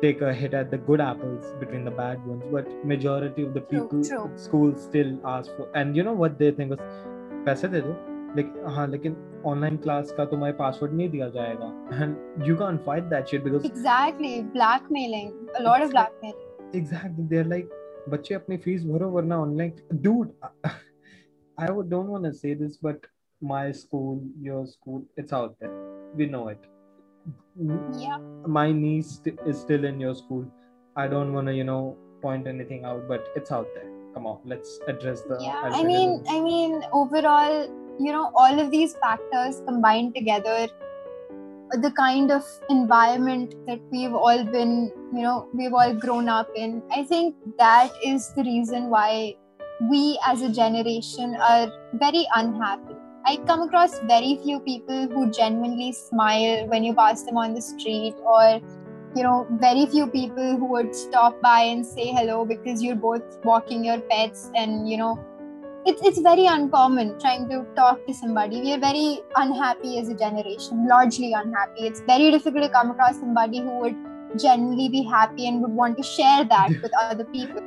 [0.01, 2.43] take a hit at the good apples between the bad ones.
[2.51, 4.31] But majority of the people, true, true.
[4.35, 5.69] schools still ask for.
[5.73, 6.79] And you know what they think was,
[7.45, 7.93] पैसे दे दो
[8.35, 11.65] लेकिन हाँ लेकिन online class का तुम्हारे password नहीं दिया जाएगा
[12.03, 17.49] and you can't fight that shit because exactly blackmailing a lot of blackmailing exactly they're
[17.55, 17.73] like
[18.09, 20.31] बच्चे अपनी फीस भरो वरना online dude
[21.63, 23.03] I would don't want to say this, but
[23.49, 25.73] my school, your school, it's out there.
[26.21, 26.63] We know it.
[28.03, 28.17] Yeah.
[28.55, 29.11] My niece
[29.51, 30.45] is still in your school.
[30.95, 33.85] I don't want to, you know, point anything out, but it's out there.
[34.15, 35.37] Come on, let's address the.
[35.43, 37.55] Yeah, I elephant in mean, the- I mean, overall,
[38.07, 40.57] you know, all of these factors combined together,
[41.72, 46.82] the kind of environment that we've all been, you know, we've all grown up in.
[46.90, 49.36] I think that is the reason why
[49.90, 52.94] we as a generation are very unhappy.
[53.26, 57.60] I come across very few people who genuinely smile when you pass them on the
[57.60, 58.60] street, or
[59.14, 63.22] you know, very few people who would stop by and say hello because you're both
[63.44, 65.18] walking your pets, and you know,
[65.86, 68.60] it's it's very uncommon trying to talk to somebody.
[68.60, 71.86] We are very unhappy as a generation, largely unhappy.
[71.86, 73.96] It's very difficult to come across somebody who would
[74.36, 77.62] genuinely be happy and would want to share that with other people.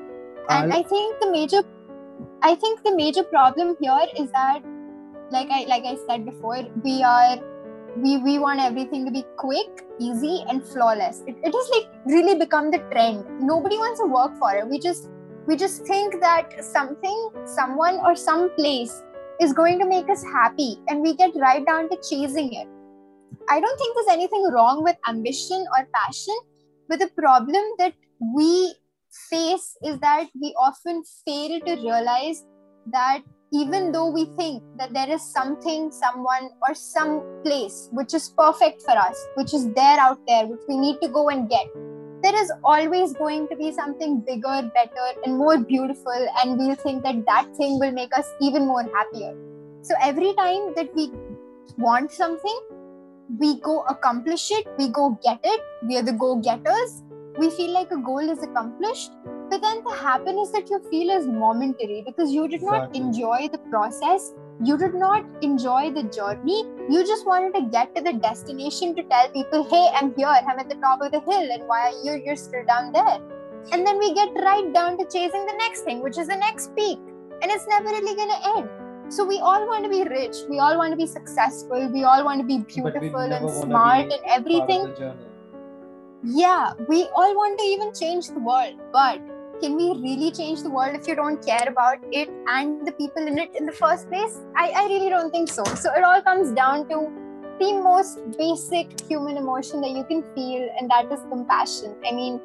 [0.49, 1.63] And I think the major
[2.41, 4.61] I think the major problem here is that
[5.31, 7.37] like I like I said before, we are
[7.97, 11.23] we we want everything to be quick, easy, and flawless.
[11.27, 13.25] It, it has like really become the trend.
[13.39, 14.67] Nobody wants to work for it.
[14.67, 15.09] We just
[15.47, 19.03] we just think that something, someone, or some place
[19.39, 22.67] is going to make us happy, and we get right down to chasing it.
[23.49, 26.37] I don't think there's anything wrong with ambition or passion,
[26.87, 27.93] but the problem that
[28.35, 28.75] we
[29.29, 32.45] face is that we often fail to realize
[32.91, 33.21] that
[33.51, 38.81] even though we think that there is something, someone, or some place which is perfect
[38.83, 41.67] for us, which is there out there, which we need to go and get,
[42.21, 47.03] there is always going to be something bigger, better, and more beautiful, and we'll think
[47.03, 49.35] that that thing will make us even more happier.
[49.81, 51.11] So every time that we
[51.77, 52.59] want something,
[53.39, 57.03] we go accomplish it, we go get it, we are the go getters,
[57.37, 59.11] we feel like a goal is accomplished
[59.51, 63.57] but then the happiness that you feel is momentary because you did not enjoy the
[63.69, 64.33] process
[64.63, 66.63] you did not enjoy the journey.
[66.89, 70.27] You just wanted to get to the destination to tell people hey i'm here.
[70.27, 73.19] I'm at the top of the hill and why are you you're still down there?
[73.71, 76.75] And then we get right down to chasing the next thing which is the next
[76.75, 76.99] peak.
[77.41, 78.69] And it's never really going to end.
[79.11, 80.37] So we all want to be rich.
[80.47, 81.89] We all want to be successful.
[81.91, 84.93] We all want to be beautiful and smart and everything.
[86.23, 89.19] yeah, we all want to even change the world, but
[89.61, 93.27] can we really change the world if you don't care about it and the people
[93.27, 94.39] in it in the first place?
[94.55, 95.63] I, I really don't think so.
[95.63, 97.11] So it all comes down to
[97.59, 101.95] the most basic human emotion that you can feel, and that is compassion.
[102.05, 102.41] I mean,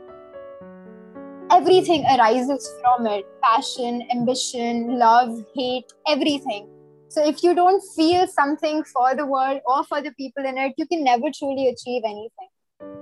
[1.50, 6.68] everything arises from it passion, ambition, love, hate, everything.
[7.08, 10.74] So if you don't feel something for the world or for the people in it,
[10.76, 12.50] you can never truly achieve anything.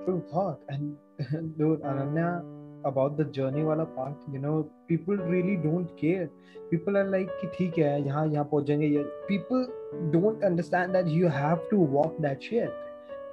[0.04, 0.60] True thought.
[0.68, 0.96] And
[1.58, 2.44] dude, Ananya,
[2.85, 6.29] about the journey wala part, you know, people really don't care.
[6.71, 9.05] People are like, कि ठीक है, यहाँ यहाँ पहुँचेंगे ये.
[9.27, 9.65] People
[10.11, 12.71] don't understand that you have to walk that shit.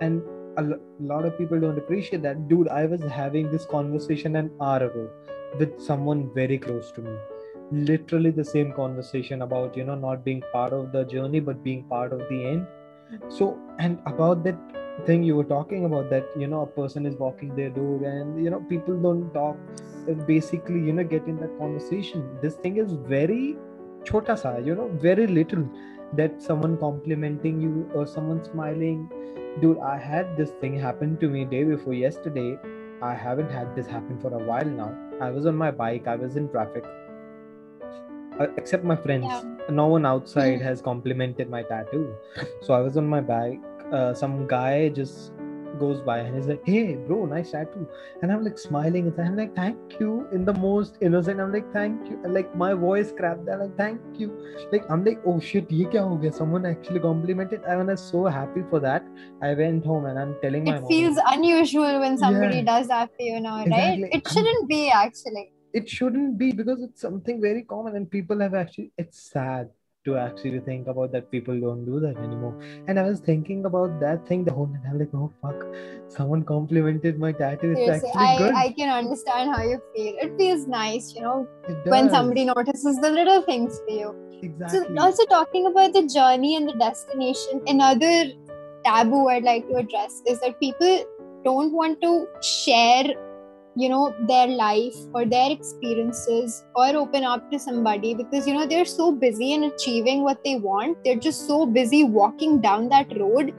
[0.01, 0.23] And
[0.59, 2.49] a lo- lot of people don't appreciate that.
[2.49, 5.09] Dude, I was having this conversation an hour ago
[5.59, 7.17] with someone very close to me.
[7.73, 11.85] Literally the same conversation about, you know, not being part of the journey, but being
[11.85, 12.67] part of the end.
[13.29, 14.57] So, and about that
[15.06, 18.44] thing you were talking about that you know a person is walking their dog and
[18.44, 19.58] you know people don't talk
[20.28, 23.58] basically you know get in that conversation this thing is very
[24.04, 25.66] chota sa you know very little
[26.14, 29.10] that someone complimenting you or someone smiling
[29.62, 32.50] dude i had this thing happen to me day before yesterday
[33.02, 34.89] i haven't had this happen for a while now
[35.22, 36.86] i was on my bike i was in traffic
[38.39, 39.26] uh, except my friends.
[39.28, 39.42] Yeah.
[39.70, 40.62] No one outside Mhm.
[40.68, 42.04] has complimented my tattoo.
[42.62, 43.60] So I was on my bike.
[43.92, 45.34] Uh, some guy just
[45.80, 47.88] goes by and he's like, "Hey, bro, nice tattoo."
[48.22, 51.39] And I'm like smiling and I'm like, "Thank you," in the most innocent.
[51.46, 53.46] I'm like, "Thank you." And like my voice cracked.
[53.46, 54.30] They're like, "Thank you."
[54.74, 57.64] Like I'm like, "Oh shit, ye kya ho gaya?" Someone actually complimented.
[57.76, 59.08] I was so happy for that.
[59.50, 60.92] I went home and I'm telling my It mom.
[60.94, 62.70] feels unusual when somebody Yeah.
[62.74, 64.04] does that for you now, Exactly.
[64.04, 64.20] right?
[64.22, 65.48] It shouldn't be actually.
[65.80, 69.70] it shouldn't be because it's something very common and people have actually it's sad
[70.06, 72.56] to actually think about that people don't do that anymore
[72.88, 75.66] and i was thinking about that thing the whole night i'm like oh fuck
[76.08, 80.16] someone complimented my tattoo it's Seriously, actually I, good I can understand how you feel.
[80.22, 81.47] It feels nice, you know,
[81.86, 84.39] when somebody notices the little things for you.
[84.41, 88.32] exactly So, also talking about the journey and the destination, another
[88.86, 91.06] taboo I'd like to address is that people
[91.43, 93.06] don't want to share,
[93.76, 98.66] you know, their life or their experiences or open up to somebody because, you know,
[98.66, 101.04] they're so busy in achieving what they want.
[101.04, 103.54] They're just so busy walking down that road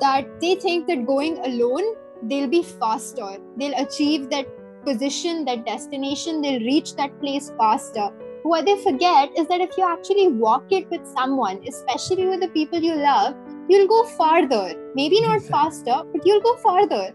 [0.00, 3.38] that they think that going alone, they'll be faster.
[3.56, 4.46] They'll achieve that
[4.84, 8.10] position, that destination, they'll reach that place faster
[8.44, 12.48] what they forget is that if you actually walk it with someone, especially with the
[12.48, 13.34] people you love,
[13.70, 14.74] you'll go farther.
[14.94, 17.14] Maybe not faster, but you'll go farther.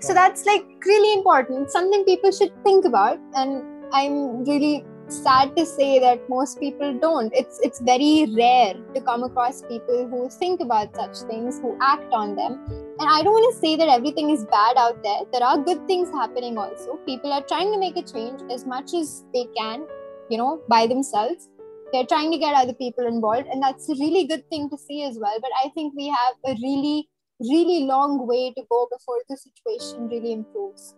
[0.00, 3.18] So that's like really important, something people should think about.
[3.34, 3.62] And
[3.92, 7.32] I'm really sad to say that most people don't.
[7.32, 12.12] It's it's very rare to come across people who think about such things, who act
[12.12, 12.58] on them.
[12.98, 15.20] And I don't want to say that everything is bad out there.
[15.32, 16.96] There are good things happening also.
[17.06, 19.86] People are trying to make a change as much as they can,
[20.28, 21.48] you know, by themselves.
[21.92, 25.04] They're trying to get other people involved, and that's a really good thing to see
[25.04, 25.38] as well.
[25.40, 27.08] But I think we have a really,
[27.40, 30.94] really long way to go before the situation really improves.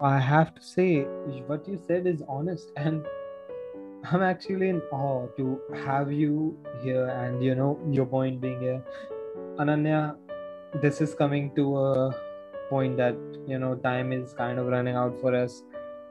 [0.00, 1.02] I have to say
[1.46, 3.04] what you said is honest and
[4.04, 8.82] I'm actually in awe to have you here and you know your point being here.
[9.58, 10.16] Ananya,
[10.82, 12.14] this is coming to a
[12.68, 13.14] point that
[13.46, 15.62] you know time is kind of running out for us.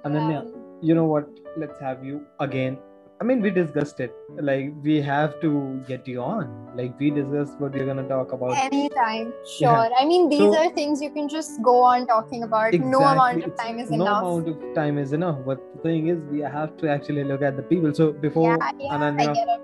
[0.06, 1.28] Ananya, Um, you know what?
[1.58, 2.78] Let's have you again.
[3.22, 4.16] I mean, we discussed it.
[4.36, 6.46] Like, we have to get you on.
[6.76, 8.58] Like, we discussed what we're gonna talk about.
[8.58, 9.68] anytime, sure.
[9.70, 9.90] Yeah.
[10.00, 12.74] I mean, these So- are things you can just go on talking about.
[12.74, 14.24] No amount of time is no enough.
[14.24, 15.38] No amount of time is enough.
[15.46, 17.94] But the thing is, we have to actually look at the people.
[17.94, 19.60] So before yeah, yeah, I Ananya,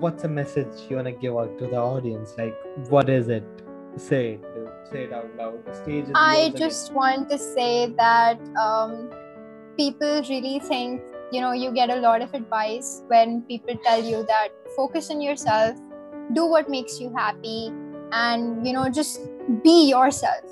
[0.00, 2.34] what's a message you wanna give out to the audience?
[2.36, 2.56] Like,
[2.88, 3.44] what is it?
[4.08, 4.72] Say it.
[4.90, 5.64] Say it out loud.
[5.66, 6.58] The stage is I yours again.
[6.68, 9.08] just want to say that um,
[9.76, 11.00] people really think,
[11.32, 15.20] you know, you get a lot of advice when people tell you that focus on
[15.20, 15.76] yourself,
[16.32, 17.72] do what makes you happy,
[18.12, 19.20] and, you know, just
[19.62, 20.44] be yourself.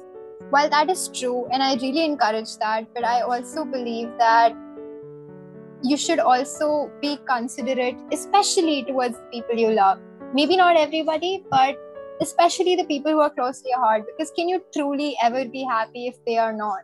[0.50, 4.54] While that is true, and I really encourage that, but I also believe that
[5.82, 9.98] you should also be considerate, especially towards people you love.
[10.32, 11.76] Maybe not everybody, but
[12.20, 15.62] especially the people who are close to your heart because can you truly ever be
[15.62, 16.82] happy if they are not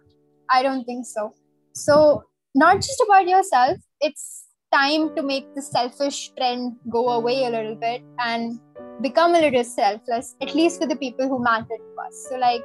[0.51, 1.35] i don't think so
[1.73, 2.23] so
[2.55, 4.45] not just about yourself it's
[4.75, 8.59] time to make the selfish trend go away a little bit and
[9.01, 12.27] become a little selfless at least for the people who matter to us.
[12.29, 12.65] So like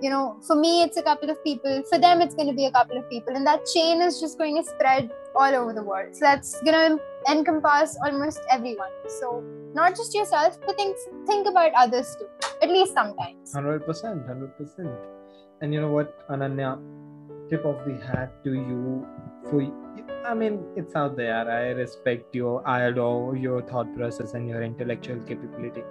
[0.00, 1.82] you know for me it's a couple of people.
[1.90, 3.36] For them it's going to be a couple of people.
[3.36, 6.14] And that chain is just going to spread all over the world.
[6.14, 8.90] So that's going to encompass almost everyone.
[9.20, 12.28] So not just yourself but think think about others too
[12.62, 13.52] at least sometimes.
[13.52, 14.90] Hundred percent, hundred percent.
[15.60, 16.78] And you know what, Ananya,
[17.48, 19.06] tip of the hat to you
[19.50, 19.62] for.
[20.26, 21.50] I mean, it's out there.
[21.50, 25.82] I respect your, I adore your thought process and your intellectual capability,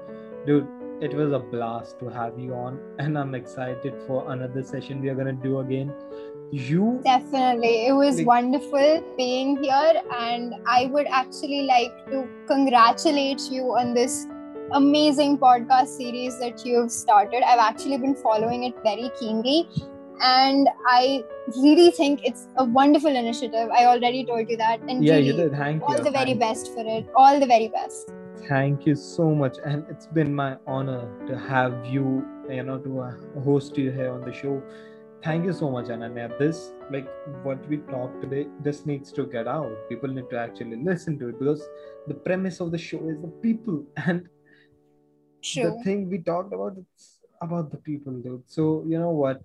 [0.45, 0.67] dude.
[1.01, 5.09] It was a blast to have you on, and I'm excited for another session we
[5.09, 5.93] are gonna do again.
[6.51, 13.43] You definitely it was Like- wonderful being here and i would actually like to congratulate
[13.49, 14.27] you on this
[14.73, 19.69] amazing podcast series that you've started i've actually been following it very keenly
[20.21, 21.23] and i
[21.57, 23.69] really think it's a wonderful initiative.
[23.71, 24.79] I already told you that.
[24.81, 25.51] And yeah, really, you did.
[25.53, 26.03] Thank all you.
[26.03, 27.07] the very Thank- best for it.
[27.15, 28.11] All the very best.
[28.47, 29.57] Thank you so much.
[29.65, 34.11] And it's been my honor to have you you know to uh, host you here
[34.11, 34.61] on the show.
[35.23, 36.27] Thank you so much ananya.
[36.39, 37.07] This like
[37.43, 39.71] what we talked today this needs to get out.
[39.89, 41.67] People need to actually listen to it because
[42.07, 43.83] the premise of the show is the people.
[44.07, 44.27] And
[45.43, 45.63] true.
[45.63, 48.43] the thing we talked about it's about the people dude.
[48.47, 49.43] So you know what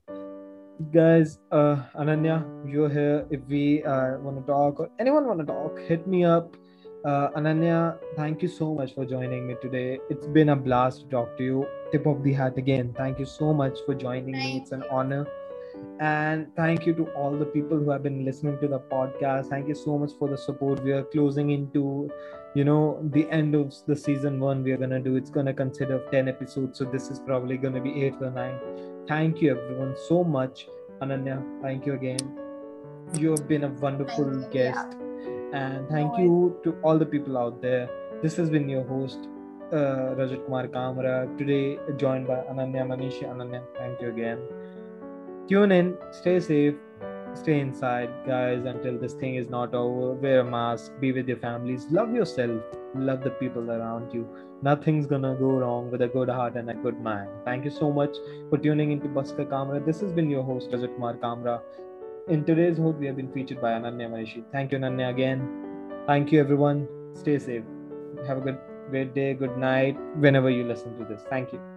[0.93, 3.27] guys uh ananya you're here.
[3.31, 6.57] If we uh, want to talk or anyone want to talk hit me up.
[7.05, 9.99] Uh, ananya thank you so much for joining me today.
[10.11, 11.67] It's been a blast to talk to you.
[11.93, 12.95] Tip of the hat again.
[12.97, 14.59] Thank you so much for joining me.
[14.59, 15.27] It's an honor
[15.99, 19.47] And thank you to all the people who have been listening to the podcast.
[19.49, 20.83] Thank you so much for the support.
[20.85, 22.11] We are closing into,
[22.55, 24.63] you know, the end of the season one.
[24.63, 25.17] We are gonna do.
[25.17, 28.59] It's gonna consider ten episodes, so this is probably gonna be eight or nine.
[29.09, 30.69] Thank you everyone so much,
[31.01, 31.39] Ananya.
[31.63, 32.19] Thank you again.
[33.15, 34.87] You have been a wonderful you, guest,
[35.55, 37.89] and thank No you to all the people out there.
[38.23, 39.29] This has been your host,
[39.73, 41.17] uh, Rajat Kumar Kamra.
[41.39, 43.25] Today joined by Ananya Manishi.
[43.35, 44.39] Ananya, thank you again.
[45.49, 46.75] Tune in, stay safe,
[47.35, 50.15] stay inside, guys, until this thing is not over.
[50.15, 52.61] Wear a mask, be with your families, love yourself,
[52.97, 54.27] love the people around you.
[54.63, 57.31] Nothing's gonna go wrong with a good heart and a good mind.
[57.45, 58.17] Thank you so much
[58.51, 59.85] for tuning into Bas Kar Kamra.
[59.87, 61.61] This has been your host, Rajat Kumar Kamra.
[62.27, 64.45] In today's host, we have been featured by Ananya Manishi.
[64.51, 65.49] Thank you, Ananya, again.
[66.09, 66.89] Thank you, everyone.
[67.15, 67.63] Stay safe.
[68.27, 68.59] Have a good,
[68.91, 71.23] great day, good night, whenever you listen to this.
[71.31, 71.76] Thank you.